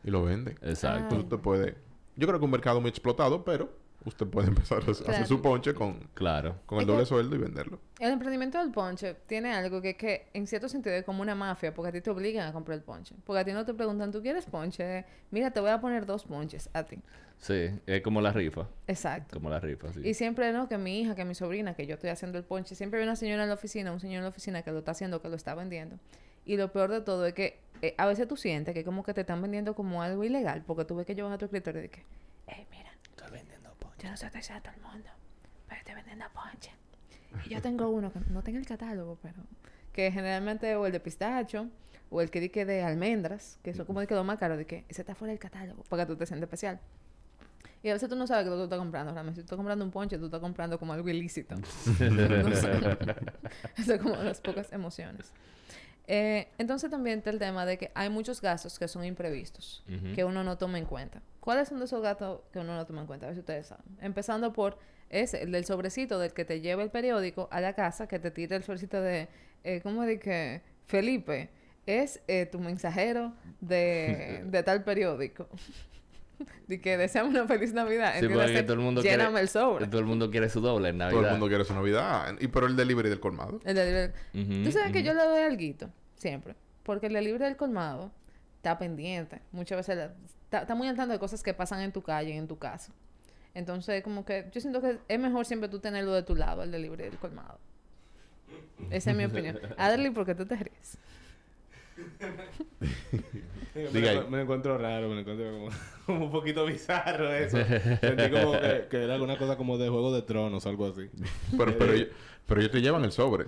y 0.05 0.11
lo 0.13 0.23
vende. 0.25 0.53
Exacto. 0.63 0.99
Entonces 1.17 1.25
usted 1.25 1.39
puede... 1.39 1.75
Yo 2.17 2.27
creo 2.27 2.39
que 2.39 2.45
un 2.45 2.51
mercado 2.51 2.81
muy 2.81 2.89
explotado, 2.91 3.45
pero 3.45 3.71
usted 4.05 4.27
puede 4.27 4.49
empezar 4.49 4.79
a 4.79 4.91
hacer 4.91 5.27
su 5.27 5.41
ponche 5.43 5.75
con, 5.75 5.99
Claro. 6.15 6.57
con 6.67 6.79
el 6.79 6.83
Es 6.83 6.87
que- 6.87 6.93
doble 6.93 7.07
sueldo 7.07 7.37
y 7.37 7.39
venderlo. 7.39 7.79
El 7.99 8.13
emprendimiento 8.13 8.59
del 8.59 8.71
ponche 8.73 9.15
tiene 9.27 9.53
algo 9.53 9.81
que, 9.83 9.97
que 9.97 10.29
en 10.35 10.47
cierto 10.47 10.69
sentido 10.69 10.95
es 10.95 11.05
como 11.05 11.23
una 11.23 11.35
mafia, 11.35 11.75
porque 11.75 11.89
a 11.89 11.93
ti 11.93 12.01
te 12.01 12.11
obligan 12.11 12.49
a 12.49 12.53
comprar 12.53 12.77
el 12.79 12.85
ponche. 12.85 13.15
Porque 13.25 13.41
a 13.41 13.45
ti 13.45 13.53
no 13.53 13.65
te 13.65 13.75
preguntan, 13.75 14.13
¿tú 14.13 14.23
quieres 14.23 14.47
ponche? 14.47 15.05
Mira, 15.31 15.51
te 15.51 15.61
voy 15.61 15.71
a 15.71 15.81
poner 15.81 16.07
dos 16.07 16.25
ponches 16.25 16.69
a 16.73 16.85
ti. 16.85 16.99
Sí, 17.39 17.69
es 17.87 18.01
como 18.03 18.21
la 18.23 18.33
rifa. 18.33 18.67
Exacto. 18.87 19.35
Como 19.37 19.51
la 19.51 19.61
rifa, 19.61 19.93
sí. 19.93 20.01
Y 20.05 20.15
siempre, 20.15 20.53
¿no? 20.53 20.69
Que 20.69 20.79
mi 20.79 21.01
hija, 21.01 21.15
que 21.15 21.25
mi 21.27 21.35
sobrina, 21.35 21.75
que 21.75 21.87
yo 21.87 21.95
estoy 21.95 22.09
haciendo 22.09 22.39
el 22.39 22.45
ponche, 22.45 22.75
siempre 22.75 22.99
hay 23.01 23.05
una 23.05 23.17
señora 23.17 23.43
en 23.43 23.49
la 23.51 23.55
oficina, 23.57 23.93
un 23.93 24.01
señor 24.01 24.19
en 24.19 24.23
la 24.23 24.31
oficina 24.31 24.63
que 24.63 24.73
lo 24.73 24.79
está 24.79 24.93
haciendo, 24.93 25.21
que 25.21 25.29
lo 25.29 25.37
está 25.37 25.55
vendiendo. 25.55 25.99
Y 26.47 26.57
lo 26.57 26.73
peor 26.73 26.91
de 26.91 27.01
todo 27.03 27.27
es 27.27 27.35
que 27.35 27.61
eh, 27.83 27.95
a 27.99 28.07
veces 28.07 28.27
tú 28.27 28.37
sientes 28.37 28.73
que 28.73 28.85
como 28.85 29.03
que 29.03 29.13
te 29.13 29.23
están 29.23 29.43
vendiendo 29.43 29.75
como 29.75 30.03
algo 30.03 30.25
ilegal, 30.25 30.63
porque 30.67 30.85
tú 30.85 30.97
ves 30.97 31.07
que 31.07 31.15
llevan 31.15 31.33
a 31.33 31.39
tu 31.39 31.45
escritorio 31.45 31.81
y 31.81 31.83
de 31.83 31.91
que, 31.91 32.05
hey, 32.47 32.67
mira, 32.71 32.91
Estoy 33.11 33.31
vendiendo 33.31 33.71
ponche. 33.75 34.05
yo 34.05 34.11
no 34.11 34.17
soy 34.17 34.29
a 34.29 34.61
todo 34.61 34.73
el 34.75 34.81
mundo, 34.81 35.11
pero 35.69 35.79
estoy 35.79 35.95
vendiendo 35.95 36.25
ponche. 36.33 36.71
Y 37.45 37.51
yo 37.51 37.61
tengo 37.61 37.89
uno 37.91 38.13
que 38.13 38.21
no 38.31 38.43
tengo 38.43 38.59
el 38.59 38.67
catálogo, 38.67 39.19
pero 39.21 39.43
que 39.93 40.11
generalmente 40.13 40.75
o 40.77 40.87
el 40.87 40.93
de 40.93 41.01
pistacho 41.01 41.69
o 42.11 42.23
el 42.23 42.31
que 42.31 42.41
di 42.41 42.49
que 42.49 42.65
de 42.65 42.83
almendras, 42.83 43.59
que 43.63 43.75
son 43.75 43.85
como 43.85 44.01
de 44.01 44.07
que 44.07 44.15
lo 44.15 44.25
más 44.25 44.39
caro, 44.39 44.57
de 44.57 44.67
que 44.67 44.85
ese 44.89 45.03
está 45.03 45.15
fuera 45.15 45.33
del 45.33 45.41
catálogo, 45.41 45.83
para 45.85 46.05
que 46.05 46.13
tú 46.13 46.17
te 46.17 46.27
sientas 46.27 46.47
especial. 46.47 46.81
Y 47.83 47.91
a 47.91 47.93
veces 47.93 48.09
tú 48.09 48.17
no 48.17 48.27
sabes 48.27 48.45
que 48.45 48.51
lo 48.51 48.57
que 48.57 48.61
tú 48.61 48.65
estás 48.65 48.79
comprando. 48.79 49.13
Realmente, 49.13 49.41
si 49.41 49.43
tú 49.43 49.47
estás 49.47 49.57
comprando 49.57 49.85
un 49.85 49.91
ponche, 49.91 50.19
tú 50.19 50.27
estás 50.27 50.41
comprando 50.41 50.79
como 50.79 50.93
algo 50.93 51.09
ilícito. 51.09 51.55
no 52.01 52.57
sé. 52.57 52.71
Eso 53.77 53.95
es 53.95 54.01
como 54.01 54.17
las 54.17 54.41
pocas 54.41 54.73
emociones. 54.73 55.33
Eh, 56.09 56.49
entonces 56.59 56.91
también 56.91 57.19
está 57.19 57.31
el 57.31 57.39
tema 57.39 57.67
de 57.67 57.79
que 57.79 57.91
hay 57.95 58.09
muchos 58.11 58.41
gastos 58.41 58.79
que 58.79 58.87
son 58.87 59.05
imprevistos, 59.05 59.83
que 60.15 60.25
uno 60.25 60.45
no 60.45 60.57
toma 60.57 60.79
en 60.79 60.85
cuenta. 60.85 61.21
¿Cuáles 61.41 61.69
son 61.69 61.79
de 61.79 61.87
esos 61.87 62.03
gastos 62.03 62.41
que 62.53 62.61
uno 62.61 62.77
no 62.77 62.87
toma 62.87 63.01
en 63.01 63.07
cuenta? 63.07 63.27
A 63.27 63.29
ver 63.29 63.37
si 63.37 63.41
ustedes 63.41 63.67
saben. 63.67 63.85
Empezando 64.01 64.53
por 64.53 64.79
ese, 65.11 65.43
el 65.43 65.53
del 65.53 65.65
sobrecito 65.65 66.19
del 66.19 66.33
que 66.33 66.45
te 66.45 66.61
lleva 66.61 66.83
el 66.83 66.91
periódico 66.91 67.49
a 67.51 67.61
la 67.61 67.75
casa, 67.75 68.07
que 68.07 68.19
te 68.19 68.31
tira 68.31 68.57
el 68.57 68.63
sobrecito 68.63 69.01
de, 69.01 69.29
eh, 69.65 69.81
¿cómo 69.83 70.03
de 70.03 70.19
que? 70.19 70.63
Felipe, 70.87 71.51
es 71.87 72.21
eh, 72.29 72.47
tu 72.47 72.61
mensajero 72.61 73.33
de, 73.61 74.43
de 74.47 74.63
tal 74.63 74.85
periódico. 74.85 75.49
de 76.67 76.81
que 76.81 76.97
deseamos 76.97 77.33
una 77.35 77.47
feliz 77.47 77.73
Navidad. 77.73 78.15
Sí, 78.21 78.29
porque 78.29 78.63
todo 78.63 78.75
el 78.75 78.81
mundo 78.81 79.03
lléname 79.03 79.31
quiere, 79.31 79.43
el 79.43 79.49
sobre. 79.49 79.87
Todo 79.87 80.01
el 80.01 80.07
mundo 80.07 80.31
quiere 80.31 80.49
su 80.49 80.61
doble 80.61 80.91
en 80.91 80.99
Navidad. 80.99 81.17
Todo 81.19 81.27
el 81.27 81.31
mundo 81.33 81.49
quiere 81.49 81.65
su 81.65 81.75
Navidad. 81.75 82.35
Y 82.41 82.49
pero 82.49 82.67
el 82.67 82.77
delivery 82.77 83.09
del 83.09 83.21
colmado. 83.21 83.61
El 83.65 83.75
delivery. 83.75 84.13
Tú 84.65 84.73
sabes 84.73 84.93
que 84.93 85.03
yo 85.03 85.15
le 85.15 85.23
doy 85.23 85.41
alguito, 85.43 85.91
siempre. 86.17 86.55
Porque 86.83 87.07
el 87.07 87.15
delivery 87.15 87.45
del 87.45 87.57
colmado 87.57 88.13
está 88.57 88.79
pendiente. 88.79 89.41
Muchas 89.53 89.79
veces 89.79 89.97
la- 89.97 90.15
está, 90.45 90.61
está 90.63 90.75
muy 90.75 90.89
al 90.89 90.97
tanto 90.97 91.13
de 91.13 91.19
cosas 91.19 91.43
que 91.43 91.55
pasan 91.55 91.81
en 91.81 91.93
tu 91.93 92.03
calle, 92.03 92.37
en 92.37 92.47
tu 92.47 92.59
casa. 92.59 92.93
Entonces, 93.55 94.03
como 94.03 94.25
que 94.25 94.51
yo 94.53 94.61
siento 94.61 94.81
que 94.83 94.99
es 95.09 95.19
mejor 95.19 95.47
siempre 95.47 95.69
tú 95.71 95.79
tenerlo 95.79 96.13
de 96.13 96.23
tu 96.23 96.37
lado, 96.37 96.63
el 96.63 96.71
delivery 96.71 97.05
del 97.05 97.17
colmado. 97.19 97.59
Esa 98.91 99.13
es 99.13 99.17
mi 99.17 99.25
opinión. 99.27 99.59
Adley, 99.79 100.11
¿por 100.11 100.27
qué 100.27 100.35
tú 100.35 100.45
te 100.47 100.57
ríes? 100.57 100.99
Me, 103.75 104.23
me 104.31 104.43
encuentro 104.43 104.79
raro, 104.79 105.09
me 105.09 105.15
lo 105.17 105.21
encuentro 105.21 105.51
como, 105.53 105.69
como 106.07 106.25
un 106.27 106.31
poquito 106.33 106.65
bizarro 106.67 107.33
eso. 107.33 107.59
Sentí 108.01 108.31
como 108.31 108.53
que, 108.53 108.87
que 108.91 109.03
era 109.05 109.15
alguna 109.15 109.37
cosa 109.39 109.57
como 109.57 109.77
de 109.79 109.89
Juego 109.89 110.15
de 110.15 110.23
Tronos 110.23 110.65
o 110.65 110.69
algo 110.69 110.87
así. 110.87 111.09
Pero, 111.57 111.77
pero, 111.79 111.93
ellos- 111.93 112.09
pero 112.47 112.61
ellos 112.61 112.73
te 112.73 112.81
llevan 112.81 113.05
el 113.05 113.13
sobre. 113.13 113.47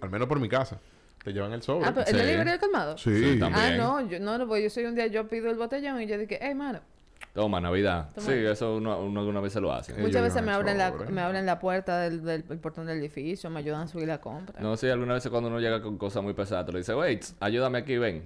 Al 0.00 0.10
menos 0.10 0.28
por 0.28 0.38
mi 0.40 0.48
casa. 0.48 0.80
Te 1.24 1.32
llevan 1.32 1.52
el 1.52 1.62
sobre. 1.62 1.86
Ah, 1.86 1.92
pero 1.94 2.06
Sí. 2.06 2.12
el 2.12 2.18
delivery 2.18 2.50
del 2.50 2.60
colmado. 2.60 2.96
Sí. 2.96 3.10
Sí, 3.16 3.38
también. 3.38 3.54
Ah, 3.54 3.76
no, 3.76 4.08
yo 4.08 4.18
no, 4.20 4.46
pues 4.46 4.62
yo 4.62 4.70
soy 4.70 4.84
un 4.84 4.94
día, 4.94 5.06
yo 5.08 5.28
pido 5.28 5.50
el 5.50 5.56
botellón 5.56 6.00
y 6.00 6.06
yo 6.06 6.16
dije, 6.16 6.38
hey, 6.40 6.54
mano. 6.54 6.80
Toma, 7.40 7.58
Navidad. 7.58 8.10
Toma. 8.14 8.26
Sí, 8.26 8.32
eso 8.34 8.76
uno, 8.76 9.00
uno 9.00 9.20
alguna 9.20 9.40
vez 9.40 9.54
se 9.54 9.62
lo 9.62 9.72
hace. 9.72 9.92
Ellos 9.92 10.08
Muchas 10.08 10.22
veces 10.22 10.42
me 10.42 10.52
abren, 10.52 10.76
la, 10.76 10.92
me 10.92 11.22
abren 11.22 11.46
la 11.46 11.58
puerta 11.58 11.98
del, 12.00 12.22
del, 12.22 12.46
del 12.46 12.58
portón 12.58 12.84
del 12.84 12.98
edificio, 12.98 13.48
me 13.48 13.60
ayudan 13.60 13.80
a 13.80 13.88
subir 13.88 14.06
la 14.08 14.20
compra. 14.20 14.60
No, 14.60 14.76
sí, 14.76 14.90
algunas 14.90 15.14
veces 15.16 15.30
cuando 15.30 15.48
uno 15.48 15.58
llega 15.58 15.80
con 15.80 15.96
cosas 15.96 16.22
muy 16.22 16.34
pesadas, 16.34 16.66
te 16.66 16.72
lo 16.72 16.76
dice, 16.76 16.94
wait, 16.94 17.24
ayúdame 17.40 17.78
aquí, 17.78 17.96
ven. 17.96 18.24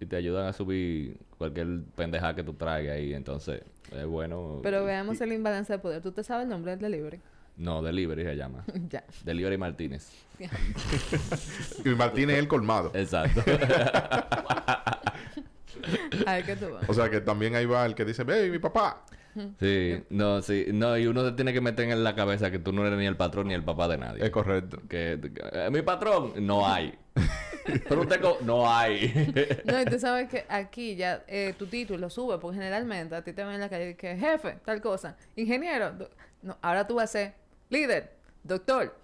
Y 0.00 0.06
te 0.06 0.16
ayudan 0.16 0.48
a 0.48 0.52
subir 0.52 1.16
cualquier 1.38 1.84
pendeja 1.94 2.34
que 2.34 2.42
tú 2.42 2.54
traigas 2.54 2.96
ahí. 2.96 3.14
Entonces, 3.14 3.62
es 3.92 4.06
bueno. 4.06 4.58
Pero 4.64 4.84
veamos 4.84 5.20
el 5.20 5.32
imbalance 5.32 5.72
de 5.72 5.78
poder. 5.78 6.02
¿Tú 6.02 6.10
te 6.10 6.24
sabes 6.24 6.42
el 6.42 6.50
nombre 6.50 6.72
del 6.72 6.80
delivery? 6.80 7.20
No, 7.56 7.82
Delivery 7.82 8.24
se 8.24 8.34
llama. 8.34 8.64
ya. 8.88 9.04
Delivery 9.24 9.58
Martínez. 9.58 10.10
Y 11.84 11.90
Martínez 11.90 12.36
es 12.36 12.42
el 12.42 12.48
colmado. 12.48 12.90
Exacto. 12.94 13.42
A 16.26 16.34
ver 16.34 16.44
qué 16.44 16.56
tú 16.56 16.70
vas. 16.70 16.88
O 16.88 16.94
sea 16.94 17.10
que 17.10 17.20
también 17.20 17.54
ahí 17.54 17.66
va 17.66 17.86
el 17.86 17.94
que 17.94 18.04
dice, 18.04 18.24
hey, 18.28 18.50
mi 18.50 18.58
papá. 18.58 19.04
sí, 19.60 20.02
no, 20.10 20.42
sí. 20.42 20.66
No, 20.72 20.96
y 20.98 21.06
uno 21.06 21.24
se 21.24 21.32
tiene 21.32 21.52
que 21.52 21.60
meter 21.60 21.88
en 21.88 22.02
la 22.02 22.14
cabeza 22.14 22.50
que 22.50 22.58
tú 22.58 22.72
no 22.72 22.86
eres 22.86 22.98
ni 22.98 23.06
el 23.06 23.16
patrón 23.16 23.48
ni 23.48 23.54
el 23.54 23.64
papá 23.64 23.88
de 23.88 23.98
nadie. 23.98 24.24
Es 24.24 24.30
correcto. 24.30 24.80
que, 24.88 25.18
que, 25.20 25.42
eh, 25.52 25.70
mi 25.70 25.82
patrón, 25.82 26.32
no 26.46 26.66
hay. 26.66 26.98
Pero 27.88 28.02
usted, 28.02 28.20
no 28.42 28.70
hay. 28.70 29.12
No, 29.64 29.80
y 29.80 29.84
tú 29.84 29.98
sabes 29.98 30.28
que 30.28 30.44
aquí 30.48 30.96
ya 30.96 31.24
eh, 31.28 31.54
tu 31.58 31.66
título 31.66 32.10
sube, 32.10 32.38
porque 32.38 32.58
generalmente 32.58 33.14
a 33.14 33.22
ti 33.22 33.32
te 33.32 33.44
ven 33.44 33.54
en 33.54 33.60
la 33.60 33.68
calle 33.68 33.96
que 33.96 34.16
jefe, 34.16 34.58
tal 34.64 34.80
cosa, 34.80 35.16
ingeniero. 35.36 35.92
No, 36.42 36.56
ahora 36.62 36.86
tú 36.86 36.94
vas 36.96 37.10
a 37.10 37.12
ser 37.12 37.34
líder, 37.68 38.12
doctor. 38.42 38.96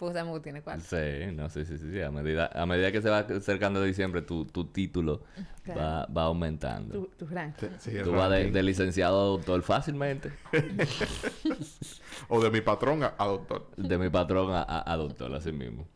Pues 0.00 0.14
sabemos 0.14 0.38
que 0.38 0.42
tiene 0.44 0.62
cuál. 0.62 0.80
Sí, 0.80 0.96
no, 1.34 1.50
sí, 1.50 1.64
sí, 1.66 1.76
sí, 1.76 1.90
sí. 1.92 2.00
A 2.00 2.10
medida, 2.10 2.50
a 2.54 2.64
medida 2.64 2.90
que 2.90 3.02
se 3.02 3.10
va 3.10 3.18
acercando 3.18 3.82
diciembre, 3.82 4.22
tu, 4.22 4.46
tu 4.46 4.64
título 4.64 5.22
Claro. 5.62 5.80
va, 5.80 6.06
va 6.06 6.22
aumentando. 6.22 6.94
Tu, 6.94 7.06
tu 7.18 7.26
ranking. 7.26 7.68
Sí, 7.78 7.92
Tú 8.02 8.12
vas 8.12 8.30
de, 8.30 8.50
de 8.50 8.62
licenciado 8.62 9.20
a 9.20 9.24
doctor 9.26 9.60
fácilmente. 9.62 10.32
O 12.28 12.40
de 12.42 12.50
mi 12.50 12.60
patrón 12.60 13.02
a, 13.02 13.14
a 13.18 13.26
doctor. 13.26 13.70
De 13.76 13.98
mi 13.98 14.08
patrón 14.08 14.52
a, 14.52 14.62
a- 14.62 14.90
a 14.92 14.96
doctor, 14.96 15.34
así 15.34 15.52
mismo. 15.52 15.86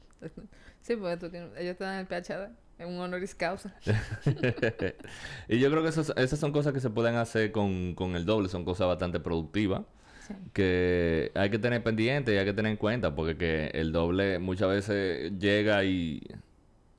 Sí, 0.82 0.96
porque 0.96 1.16
tú 1.16 1.30
tienes, 1.30 1.50
ellos 1.58 1.76
te 1.78 1.84
dan 1.84 2.00
el 2.00 2.06
PhD, 2.06 2.50
en 2.78 2.88
un 2.88 2.98
honoris 3.00 3.34
causa. 3.34 3.74
y 5.48 5.58
yo 5.58 5.70
creo 5.70 5.82
que 5.82 5.88
esos- 5.88 6.12
esas 6.16 6.38
son 6.38 6.52
cosas 6.52 6.72
que 6.72 6.80
se 6.80 6.90
pueden 6.90 7.16
hacer 7.16 7.52
con, 7.52 7.94
con 7.94 8.16
el 8.16 8.24
doble. 8.26 8.48
Son 8.48 8.64
cosas 8.64 8.86
bastante 8.86 9.20
productivas. 9.20 9.82
Sí. 10.26 10.34
que 10.52 11.30
hay 11.34 11.50
que 11.50 11.58
tener 11.58 11.82
pendiente 11.82 12.32
y 12.34 12.38
hay 12.38 12.44
que 12.44 12.52
tener 12.54 12.70
en 12.72 12.76
cuenta 12.78 13.14
porque 13.14 13.36
que 13.36 13.66
el 13.78 13.92
doble 13.92 14.38
muchas 14.38 14.68
veces 14.68 15.32
llega 15.38 15.84
y, 15.84 16.22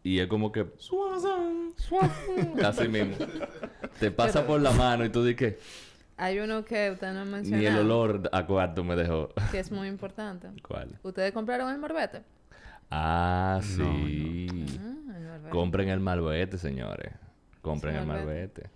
y 0.03 0.19
es 0.19 0.27
como 0.27 0.51
que 0.51 0.65
así 2.63 2.87
mismo 2.87 3.15
te 3.99 4.11
pasa 4.11 4.39
Pero- 4.41 4.47
por 4.47 4.61
la 4.61 4.71
mano 4.71 5.05
y 5.05 5.09
tú 5.09 5.23
dices 5.23 5.37
que 5.37 5.59
Hay 6.17 6.39
uno 6.39 6.63
que 6.63 6.91
usted 6.91 7.11
no 7.13 7.21
ha 7.21 7.25
mencionado, 7.25 7.61
ni 7.61 7.65
el 7.67 7.77
olor 7.77 8.29
a 8.31 8.45
cuarto 8.45 8.83
me 8.83 8.95
dejó 8.95 9.29
que 9.51 9.59
es 9.59 9.71
muy 9.71 9.87
importante. 9.87 10.47
¿cuál? 10.67 10.97
¿Ustedes 11.03 11.31
compraron 11.33 11.71
el 11.71 11.79
morbete? 11.79 12.21
ah 12.91 13.59
sí 13.63 14.47
Ah, 14.79 15.17
el 15.17 15.23
morbete. 15.23 15.49
compren 15.49 15.89
el 15.89 15.99
malvete 15.99 16.57
señores 16.57 17.11
compren 17.61 17.95
Sí, 17.95 18.01
el 18.01 18.05
malvete. 18.07 18.69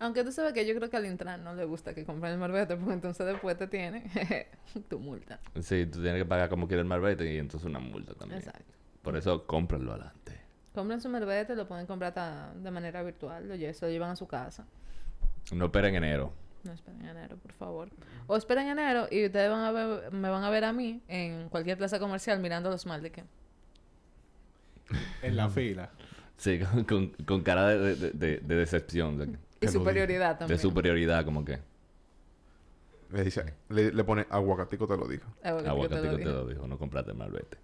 Aunque 0.00 0.24
tú 0.24 0.32
sabes 0.32 0.52
que 0.54 0.66
yo 0.66 0.74
creo 0.74 0.90
que 0.90 0.96
al 0.96 1.06
Intran 1.06 1.44
no 1.44 1.54
le 1.54 1.64
gusta 1.64 1.94
que 1.94 2.04
compren 2.04 2.32
el 2.32 2.38
morbete, 2.38 2.74
porque 2.76 2.94
entonces 2.94 3.26
después 3.26 3.56
te 3.56 3.66
tiene 3.68 4.04
tu 4.88 4.98
multa. 4.98 5.38
sí 5.60 5.86
tú 5.86 6.00
tienes 6.02 6.20
que 6.22 6.26
pagar 6.26 6.48
como 6.48 6.66
quiera 6.66 6.80
el 6.82 6.88
malvete 6.88 7.32
y 7.32 7.36
entonces 7.38 7.66
una 7.68 7.78
multa 7.80 8.14
también 8.14 8.38
Exacto. 8.40 8.64
por 9.02 9.16
eso 9.16 9.46
cómprenlo 9.46 9.92
adelante 9.92 10.40
Compran 10.74 11.00
su 11.00 11.08
morbete, 11.08 11.54
lo 11.56 11.66
pueden 11.68 11.86
comprar 11.86 12.14
ta- 12.14 12.52
de 12.54 12.70
manera 12.70 13.02
virtual, 13.02 13.48
lo, 13.48 13.54
lle- 13.56 13.72
se 13.72 13.84
lo 13.86 13.90
llevan 13.92 14.10
a 14.10 14.16
su 14.16 14.26
casa. 14.26 14.64
no 15.52 15.64
esperen 15.66 15.94
enero 15.96 16.32
No 16.62 16.72
esperen 16.72 17.04
enero, 17.04 17.36
por 17.36 17.52
favor. 17.52 17.88
O 18.26 18.36
esperen 18.36 18.68
enero 18.68 19.06
y 19.10 19.26
ustedes 19.26 19.50
van 19.50 19.60
a 19.64 19.72
ver, 19.72 20.12
me 20.12 20.28
van 20.30 20.44
a 20.44 20.50
ver 20.50 20.64
a 20.64 20.72
mí 20.72 21.02
en 21.08 21.48
cualquier 21.48 21.76
plaza 21.76 21.98
comercial 21.98 22.38
mirando 22.40 22.70
los 22.70 22.86
mal 22.86 23.02
de 23.02 23.10
que. 23.10 23.24
En 25.22 25.36
la 25.36 25.48
fila. 25.48 25.90
sí 26.36 26.58
con, 26.60 26.84
con, 26.90 27.08
con 27.26 27.42
cara 27.42 27.68
de, 27.68 27.96
de, 27.96 28.10
de- 28.12 28.38
de 28.38 28.54
decepción 28.54 29.18
de- 29.18 29.36
Y 29.60 29.68
superioridad 29.68 30.34
De 30.34 30.38
también. 30.38 30.58
superioridad, 30.58 31.24
como 31.24 31.44
que. 31.44 31.58
Le 33.12 33.24
dice, 33.24 33.54
le, 33.68 33.92
le 33.92 34.04
pone 34.04 34.26
aguacatico 34.30 34.86
te 34.86 34.96
lo 34.96 35.06
dijo. 35.08 35.26
Aguacatico 35.42 35.88
te 35.88 35.94
lo 35.96 36.02
te 36.02 36.16
dije. 36.16 36.24
lo 36.24 36.46
dijo, 36.46 36.66
no 36.66 36.78
compraste 36.78 37.12
malvete. 37.12 37.58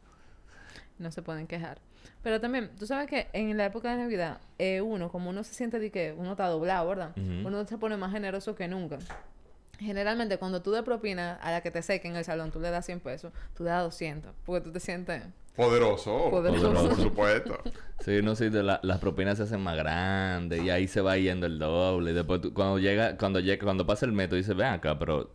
no 0.98 1.10
se 1.10 1.22
pueden 1.22 1.46
quejar. 1.46 1.78
Pero 2.22 2.40
también, 2.40 2.70
tú 2.78 2.86
sabes 2.86 3.08
que 3.08 3.28
en 3.32 3.56
la 3.56 3.66
época 3.66 3.90
de 3.92 4.02
Navidad, 4.02 4.40
eh, 4.58 4.80
uno, 4.80 5.10
como 5.10 5.30
uno 5.30 5.44
se 5.44 5.54
siente 5.54 5.78
de 5.78 5.90
que 5.90 6.14
uno 6.16 6.32
está 6.32 6.46
doblado, 6.48 6.88
¿verdad? 6.88 7.12
Uno 7.16 7.64
se 7.66 7.78
pone 7.78 7.96
más 7.96 8.10
generoso 8.12 8.54
que 8.56 8.66
nunca. 8.66 8.98
Generalmente, 9.78 10.38
cuando 10.38 10.62
tú 10.62 10.72
de 10.72 10.82
propina 10.82 11.34
a 11.34 11.50
la 11.52 11.60
que 11.60 11.70
te 11.70 11.82
seque 11.82 12.08
en 12.08 12.16
el 12.16 12.24
salón, 12.24 12.50
tú 12.50 12.58
le 12.60 12.70
das 12.70 12.84
100 12.86 13.00
pesos, 13.00 13.32
tú 13.54 13.62
le 13.62 13.70
das 13.70 13.84
200, 13.84 14.32
porque 14.44 14.64
tú 14.64 14.72
te 14.72 14.80
sientes... 14.80 15.22
Poderoso. 15.56 16.30
Poderoso. 16.30 16.88
Por 16.88 16.96
supuesto. 16.96 17.58
Sí, 18.00 18.20
no 18.22 18.34
sé, 18.36 18.50
de 18.50 18.62
la- 18.62 18.80
las 18.82 18.98
propinas 18.98 19.38
se 19.38 19.44
hacen 19.44 19.60
más 19.62 19.76
grandes 19.76 20.62
y 20.62 20.70
ahí 20.70 20.86
se 20.86 21.00
va 21.00 21.16
yendo 21.16 21.46
el 21.46 21.58
doble. 21.58 22.10
Y 22.10 22.14
después 22.14 22.40
tú- 22.40 22.52
cuando 22.52 22.78
llega, 22.78 23.16
cuando 23.16 23.40
llega, 23.40 23.64
cuando 23.64 23.86
pasa 23.86 24.04
el 24.06 24.12
método, 24.12 24.36
dices, 24.36 24.54
ven 24.54 24.66
acá, 24.68 24.98
pero 24.98 25.30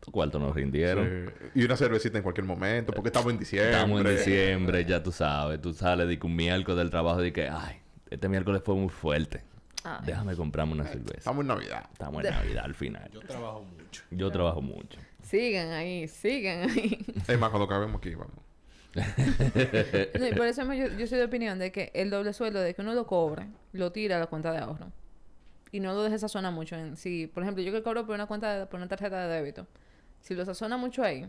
tu 0.00 0.10
cuarto 0.10 0.38
nos 0.38 0.54
rindieron. 0.54 1.30
Sí. 1.54 1.60
Y 1.60 1.64
una 1.64 1.76
cervecita 1.76 2.18
en 2.18 2.22
cualquier 2.24 2.46
momento, 2.46 2.92
porque 2.92 3.08
estamos 3.08 3.32
en 3.32 3.38
diciembre. 3.38 3.70
Estamos 3.72 4.00
en 4.00 4.16
diciembre, 4.16 4.84
ya 4.84 5.02
tú 5.02 5.12
sabes. 5.12 5.60
Tú 5.60 5.72
sales 5.72 6.08
de 6.08 6.18
que 6.18 6.26
un 6.26 6.34
miércoles 6.34 6.78
del 6.78 6.90
trabajo 6.90 7.24
y 7.24 7.32
que, 7.32 7.48
ay, 7.48 7.76
este 8.10 8.28
miércoles 8.28 8.62
fue 8.64 8.74
muy 8.74 8.88
fuerte. 8.88 9.44
Ay. 9.84 10.00
Déjame 10.04 10.34
comprarme 10.36 10.72
una 10.74 10.86
cerveza. 10.86 11.18
Estamos 11.18 11.42
en 11.42 11.46
Navidad. 11.46 11.84
Estamos 11.92 12.24
en 12.24 12.30
Navidad 12.32 12.64
al 12.64 12.74
final. 12.74 13.08
Yo 13.12 13.20
trabajo 13.20 13.62
mucho. 13.64 14.02
Yo 14.10 14.30
trabajo 14.30 14.60
mucho. 14.60 14.98
Sigan 15.22 15.70
ahí, 15.70 16.08
sigan 16.08 16.68
ahí. 16.70 16.98
Es 17.28 17.38
más, 17.38 17.50
cuando 17.50 17.64
acabemos 17.64 17.96
aquí, 17.98 18.14
vamos. 18.14 18.34
No, 20.18 20.26
y 20.28 20.32
por 20.34 20.46
eso 20.46 20.64
yo, 20.72 20.88
yo 20.98 21.06
soy 21.06 21.18
de 21.18 21.24
opinión 21.24 21.58
de 21.58 21.70
que 21.72 21.90
el 21.94 22.10
doble 22.10 22.32
sueldo, 22.32 22.60
de 22.60 22.74
que 22.74 22.82
uno 22.82 22.94
lo 22.94 23.06
cobre, 23.06 23.46
lo 23.72 23.92
tira 23.92 24.16
a 24.16 24.20
la 24.20 24.26
cuenta 24.26 24.52
de 24.52 24.58
ahorro. 24.58 24.90
Y 25.72 25.80
no 25.80 25.92
lo 25.94 26.02
deje 26.02 26.18
sazonar 26.18 26.52
mucho. 26.52 26.74
En, 26.76 26.96
si, 26.96 27.26
por 27.28 27.42
ejemplo, 27.44 27.62
yo 27.62 27.70
que 27.72 27.82
cobro 27.82 28.04
por 28.04 28.14
una 28.14 28.26
cuenta, 28.26 28.58
de- 28.58 28.66
por 28.66 28.78
una 28.78 28.88
tarjeta 28.88 29.26
de 29.28 29.34
débito, 29.34 29.66
si 30.20 30.34
lo 30.34 30.44
sazona 30.44 30.76
mucho 30.76 31.02
ahí, 31.04 31.26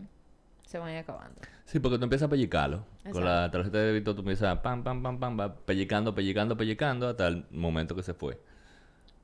se 0.66 0.78
van 0.78 0.88
a 0.88 0.92
ir 0.94 0.98
acabando. 0.98 1.40
Sí, 1.64 1.78
porque 1.78 1.98
tú 1.98 2.04
empiezas 2.04 2.26
a 2.26 2.30
pellicarlo. 2.30 2.84
Con 3.10 3.24
la 3.24 3.50
tarjeta 3.50 3.78
de 3.78 3.84
débito 3.86 4.14
tú 4.14 4.20
empiezas 4.22 4.58
pam, 4.58 4.82
pam, 4.82 5.02
pam, 5.02 5.18
pam, 5.20 5.38
va 5.38 5.54
pellicando, 5.54 6.14
pellicando, 6.14 6.56
pellicando 6.56 7.08
hasta 7.08 7.28
el 7.28 7.46
momento 7.50 7.94
que 7.94 8.02
se 8.02 8.14
fue. 8.14 8.38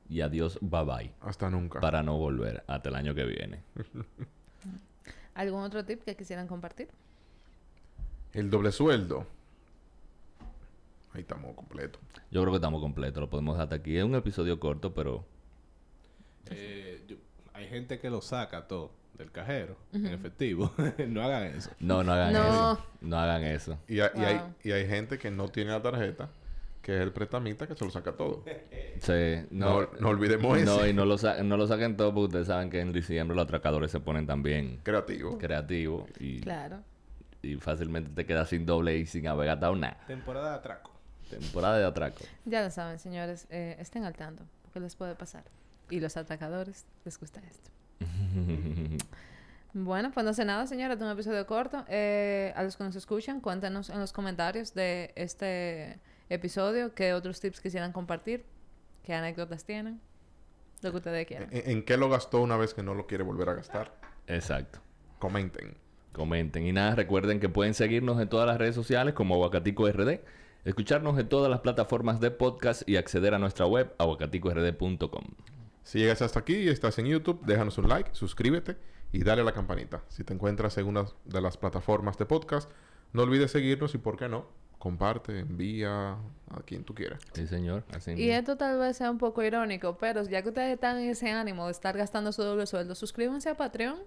Y 0.09 0.20
adiós, 0.20 0.59
bye 0.62 0.85
bye. 0.85 1.12
Hasta 1.20 1.51
nunca. 1.51 1.81
Para 1.81 2.03
no 2.03 2.16
volver 2.16 2.62
hasta 2.66 2.88
el 2.88 2.94
año 2.94 3.14
que 3.14 3.24
viene. 3.24 3.62
¿Algún 5.35 5.62
otro 5.62 5.85
tip 5.85 6.03
que 6.05 6.16
quisieran 6.16 6.46
compartir? 6.46 6.88
El 8.38 8.51
doble 8.51 8.70
sueldo. 8.70 9.27
Ahí 11.12 11.22
estamos 11.22 11.57
completos. 11.57 12.01
Yo 12.31 12.40
creo 12.42 12.53
que 12.53 12.57
estamos 12.59 12.81
completos, 12.81 13.20
lo 13.20 13.29
podemos 13.29 13.55
dejar 13.57 13.64
hasta 13.64 13.77
aquí. 13.77 13.96
Es 13.96 14.05
un 14.05 14.14
episodio 14.14 14.61
corto, 14.61 14.94
pero 14.94 15.24
Eh, 16.51 17.03
yo- 17.09 17.16
hay 17.53 17.66
gente 17.66 17.98
que 17.98 18.09
lo 18.11 18.20
saca 18.20 18.68
todo 18.68 18.92
del 19.14 19.33
cajero 19.33 19.77
en 19.92 20.07
efectivo. 20.07 20.72
no 21.09 21.22
hagan 21.22 21.42
eso. 21.57 21.70
no, 21.81 22.05
no 22.05 22.12
hagan 22.12 22.33
No. 22.33 22.72
eso. 22.72 22.87
No 23.01 23.18
hagan 23.18 23.42
eso. 23.42 23.79
Y, 23.88 23.98
hay- 24.01 24.11
y 24.14 24.20
hay, 24.20 24.37
Wow. 24.38 24.55
y 24.62 24.70
hay 24.72 24.87
gente 24.87 25.18
que 25.18 25.31
no 25.33 25.48
tiene 25.48 25.72
la 25.72 25.83
tarjeta, 25.83 26.31
que 26.81 26.94
es 26.94 27.01
el 27.03 27.12
prestamista 27.12 27.66
que 27.66 27.74
se 27.74 27.85
lo 27.85 27.90
saca 27.90 28.12
todo. 28.12 28.44
Sí, 29.01 29.46
No, 29.51 29.81
no, 29.83 29.88
no 30.01 30.09
olvidemos 30.11 30.57
no, 30.62 30.74
eso. 30.77 30.87
y 30.87 30.92
no 30.92 31.05
lo, 31.05 31.18
sa- 31.18 31.42
no 31.42 31.57
lo 31.57 31.66
saquen 31.66 31.96
todo 31.96 32.14
porque 32.14 32.27
ustedes 32.27 32.46
saben 32.46 32.70
que 32.70 32.81
en 32.81 32.92
diciembre 32.92 33.35
los 33.37 33.44
atracadores 33.44 33.90
se 33.90 33.98
ponen 34.01 34.27
también 34.27 34.79
Creativo. 34.85 35.38
creativos 35.38 36.05
y, 36.20 36.40
Claro. 36.40 36.79
Y 37.42 37.55
fácilmente 37.57 38.11
te 38.11 38.27
quedas 38.27 38.48
sin 38.48 38.66
doble 38.66 38.96
y 38.98 39.07
sin 39.07 39.27
haber 39.29 39.46
gastado 39.46 39.77
nada. 39.77 39.98
Temporada 40.07 40.51
de 40.51 40.57
atraco. 40.57 40.92
Temporada 41.31 41.79
de 41.79 41.85
atraco. 41.85 42.24
Ya 42.44 42.62
lo 42.62 42.70
saben, 42.70 42.98
señores. 42.98 43.46
eh, 43.51 43.77
estén 43.79 44.05
al 44.05 44.14
tanto, 44.14 44.44
porque 44.62 44.81
les 44.81 44.96
puede 44.96 45.14
pasar. 45.14 45.44
Y 45.90 46.01
los 46.01 46.16
atacadores 46.16 46.87
les 47.05 47.18
gusta 47.18 47.40
esto. 47.48 47.70
Bueno, 49.74 50.11
pues 50.12 50.24
no 50.24 50.33
sé 50.33 50.44
nada, 50.46 50.66
señora. 50.66 50.94
Es 50.94 51.01
un 51.01 51.11
episodio 51.11 51.46
corto. 51.46 51.85
Eh, 51.88 52.53
a 52.57 52.62
los 52.62 52.77
que 52.77 52.85
nos 52.85 52.96
escuchan, 52.96 53.40
cuéntanos 53.40 53.90
en 53.90 54.01
los 54.01 54.12
comentarios 54.12 54.72
de 54.74 55.12
este 55.14 56.01
episodio 56.31 56.94
qué 56.94 57.12
otros 57.12 57.38
tips 57.38 57.61
quisieran 57.61 57.92
compartir, 57.92 58.46
qué 59.05 59.14
anécdotas 59.14 59.64
tienen, 59.64 60.01
lo 60.81 60.90
que 60.90 60.96
ustedes 60.96 61.27
quieran. 61.27 61.48
¿En, 61.53 61.70
en 61.70 61.85
qué 61.85 61.96
lo 61.98 62.09
gastó 62.09 62.40
una 62.40 62.57
vez 62.57 62.72
que 62.72 62.83
no 62.83 62.94
lo 62.94 63.07
quiere 63.07 63.22
volver 63.24 63.51
a 63.51 63.55
gastar? 63.55 63.94
Exacto. 64.27 64.81
Comenten. 65.18 65.77
Comenten. 66.12 66.66
Y 66.66 66.73
nada, 66.73 66.94
recuerden 66.94 67.40
que 67.40 67.49
pueden 67.49 67.75
seguirnos 67.75 68.21
en 68.21 68.29
todas 68.29 68.47
las 68.47 68.59
redes 68.59 68.75
sociales 68.75 69.14
como 69.14 69.35
Aguacatico 69.35 69.88
RD, 69.88 70.21
escucharnos 70.64 71.18
en 71.18 71.29
todas 71.29 71.51
las 71.51 71.61
plataformas 71.61 72.21
de 72.21 72.31
podcast 72.31 72.88
y 72.88 72.97
acceder 72.97 73.35
a 73.35 73.38
nuestra 73.38 73.66
web 73.66 73.94
aguacaticord.com. 73.99 75.25
Si 75.85 75.99
llegas 75.99 76.21
hasta 76.21 76.40
aquí 76.40 76.55
y 76.55 76.68
estás 76.68 76.99
en 76.99 77.07
YouTube, 77.07 77.40
déjanos 77.47 77.79
un 77.79 77.88
like, 77.88 78.11
suscríbete 78.12 78.77
y 79.12 79.25
dale 79.25 79.42
a 79.42 79.44
la 79.44 79.53
campanita. 79.53 80.03
Si 80.09 80.25
te 80.25 80.35
encuentras 80.35 80.77
en 80.79 80.87
una 80.87 81.07
de 81.25 81.40
las 81.40 81.57
plataformas 81.57 82.18
de 82.18 82.27
podcast, 82.27 82.71
no 83.12 83.23
olvides 83.23 83.51
seguirnos 83.51 83.94
y, 83.94 83.99
¿por 83.99 84.18
qué 84.18 84.29
no? 84.29 84.47
Comparte, 84.79 85.40
envía 85.40 86.12
a 86.12 86.62
quien 86.64 86.85
tú 86.85 86.94
quieras. 86.94 87.21
Sí, 87.33 87.47
señor. 87.47 87.85
Así 87.92 88.12
Y 88.12 88.31
esto 88.31 88.57
tal 88.57 88.79
vez 88.79 88.97
sea 88.97 89.11
un 89.11 89.18
poco 89.18 89.42
irónico, 89.42 89.97
pero 89.99 90.23
ya 90.25 90.42
que 90.42 90.51
ustedes 90.51 90.75
están 90.75 90.99
en 90.99 91.11
ese 91.11 91.31
ánimo 91.31 91.66
de 91.66 91.73
estar 91.73 91.97
gastando 91.97 92.33
su 92.33 92.42
doble 92.42 92.66
sueldo, 92.66 92.94
suscríbanse 92.94 93.49
a 93.49 93.57
Patreon, 93.57 93.99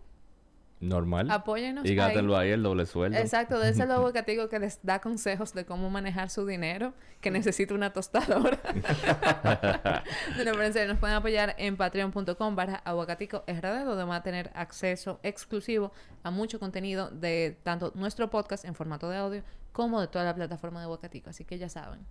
Normal. 0.82 1.30
apóyennos. 1.32 1.86
Y 1.86 1.90
ahí. 1.90 1.96
gátenlo 1.96 2.36
ahí 2.36 2.50
el 2.50 2.64
doble 2.64 2.86
sueldo. 2.86 3.18
Exacto, 3.18 3.60
de 3.60 3.70
ese 3.70 3.86
lobo 3.88 4.12
que 4.12 4.24
te 4.24 4.32
digo 4.32 4.50
que 4.50 4.60
les 4.60 4.80
da 4.84 5.00
consejos 5.00 5.54
de 5.54 5.66
cómo 5.66 5.90
manejar 5.90 6.30
su 6.30 6.46
dinero, 6.46 6.94
que 7.22 7.32
necesita 7.32 7.74
una 7.74 7.94
tostadora. 7.94 8.60
no, 10.38 10.44
pero 10.44 10.64
en 10.64 10.74
serio, 10.74 10.90
nos 10.90 10.98
pueden 11.00 11.16
apoyar 11.16 11.56
en 11.58 11.78
patreon.com 11.78 12.56
barra 12.56 12.78
aguacatico 12.84 13.44
RD, 13.48 13.86
donde 13.86 14.04
van 14.04 14.12
a 14.14 14.24
tener 14.24 14.52
acceso 14.56 15.20
exclusivo 15.24 15.92
a 16.24 16.32
mucho 16.32 16.60
contenido 16.60 17.10
de 17.12 17.58
tanto 17.64 17.92
nuestro 17.96 18.30
podcast 18.30 18.66
en 18.66 18.76
formato 18.76 19.10
de 19.10 19.18
audio 19.18 19.44
como 19.72 20.02
de 20.02 20.08
toda 20.08 20.26
la 20.26 20.36
plataforma 20.36 20.80
de 20.80 20.86
Aguacatico. 20.86 21.30
Así 21.30 21.46
que 21.46 21.58
ya 21.58 21.70
saben, 21.70 22.02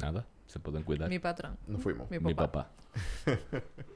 Nada, 0.00 0.26
se 0.46 0.58
pueden 0.58 0.82
cuidar. 0.82 1.08
mi 1.08 1.18
patrón. 1.18 1.56
Nos 1.66 1.82
fuimos. 1.82 2.10
Mi 2.10 2.18
Mi 2.18 2.34
papá. 2.34 2.70
papá. 3.24 3.40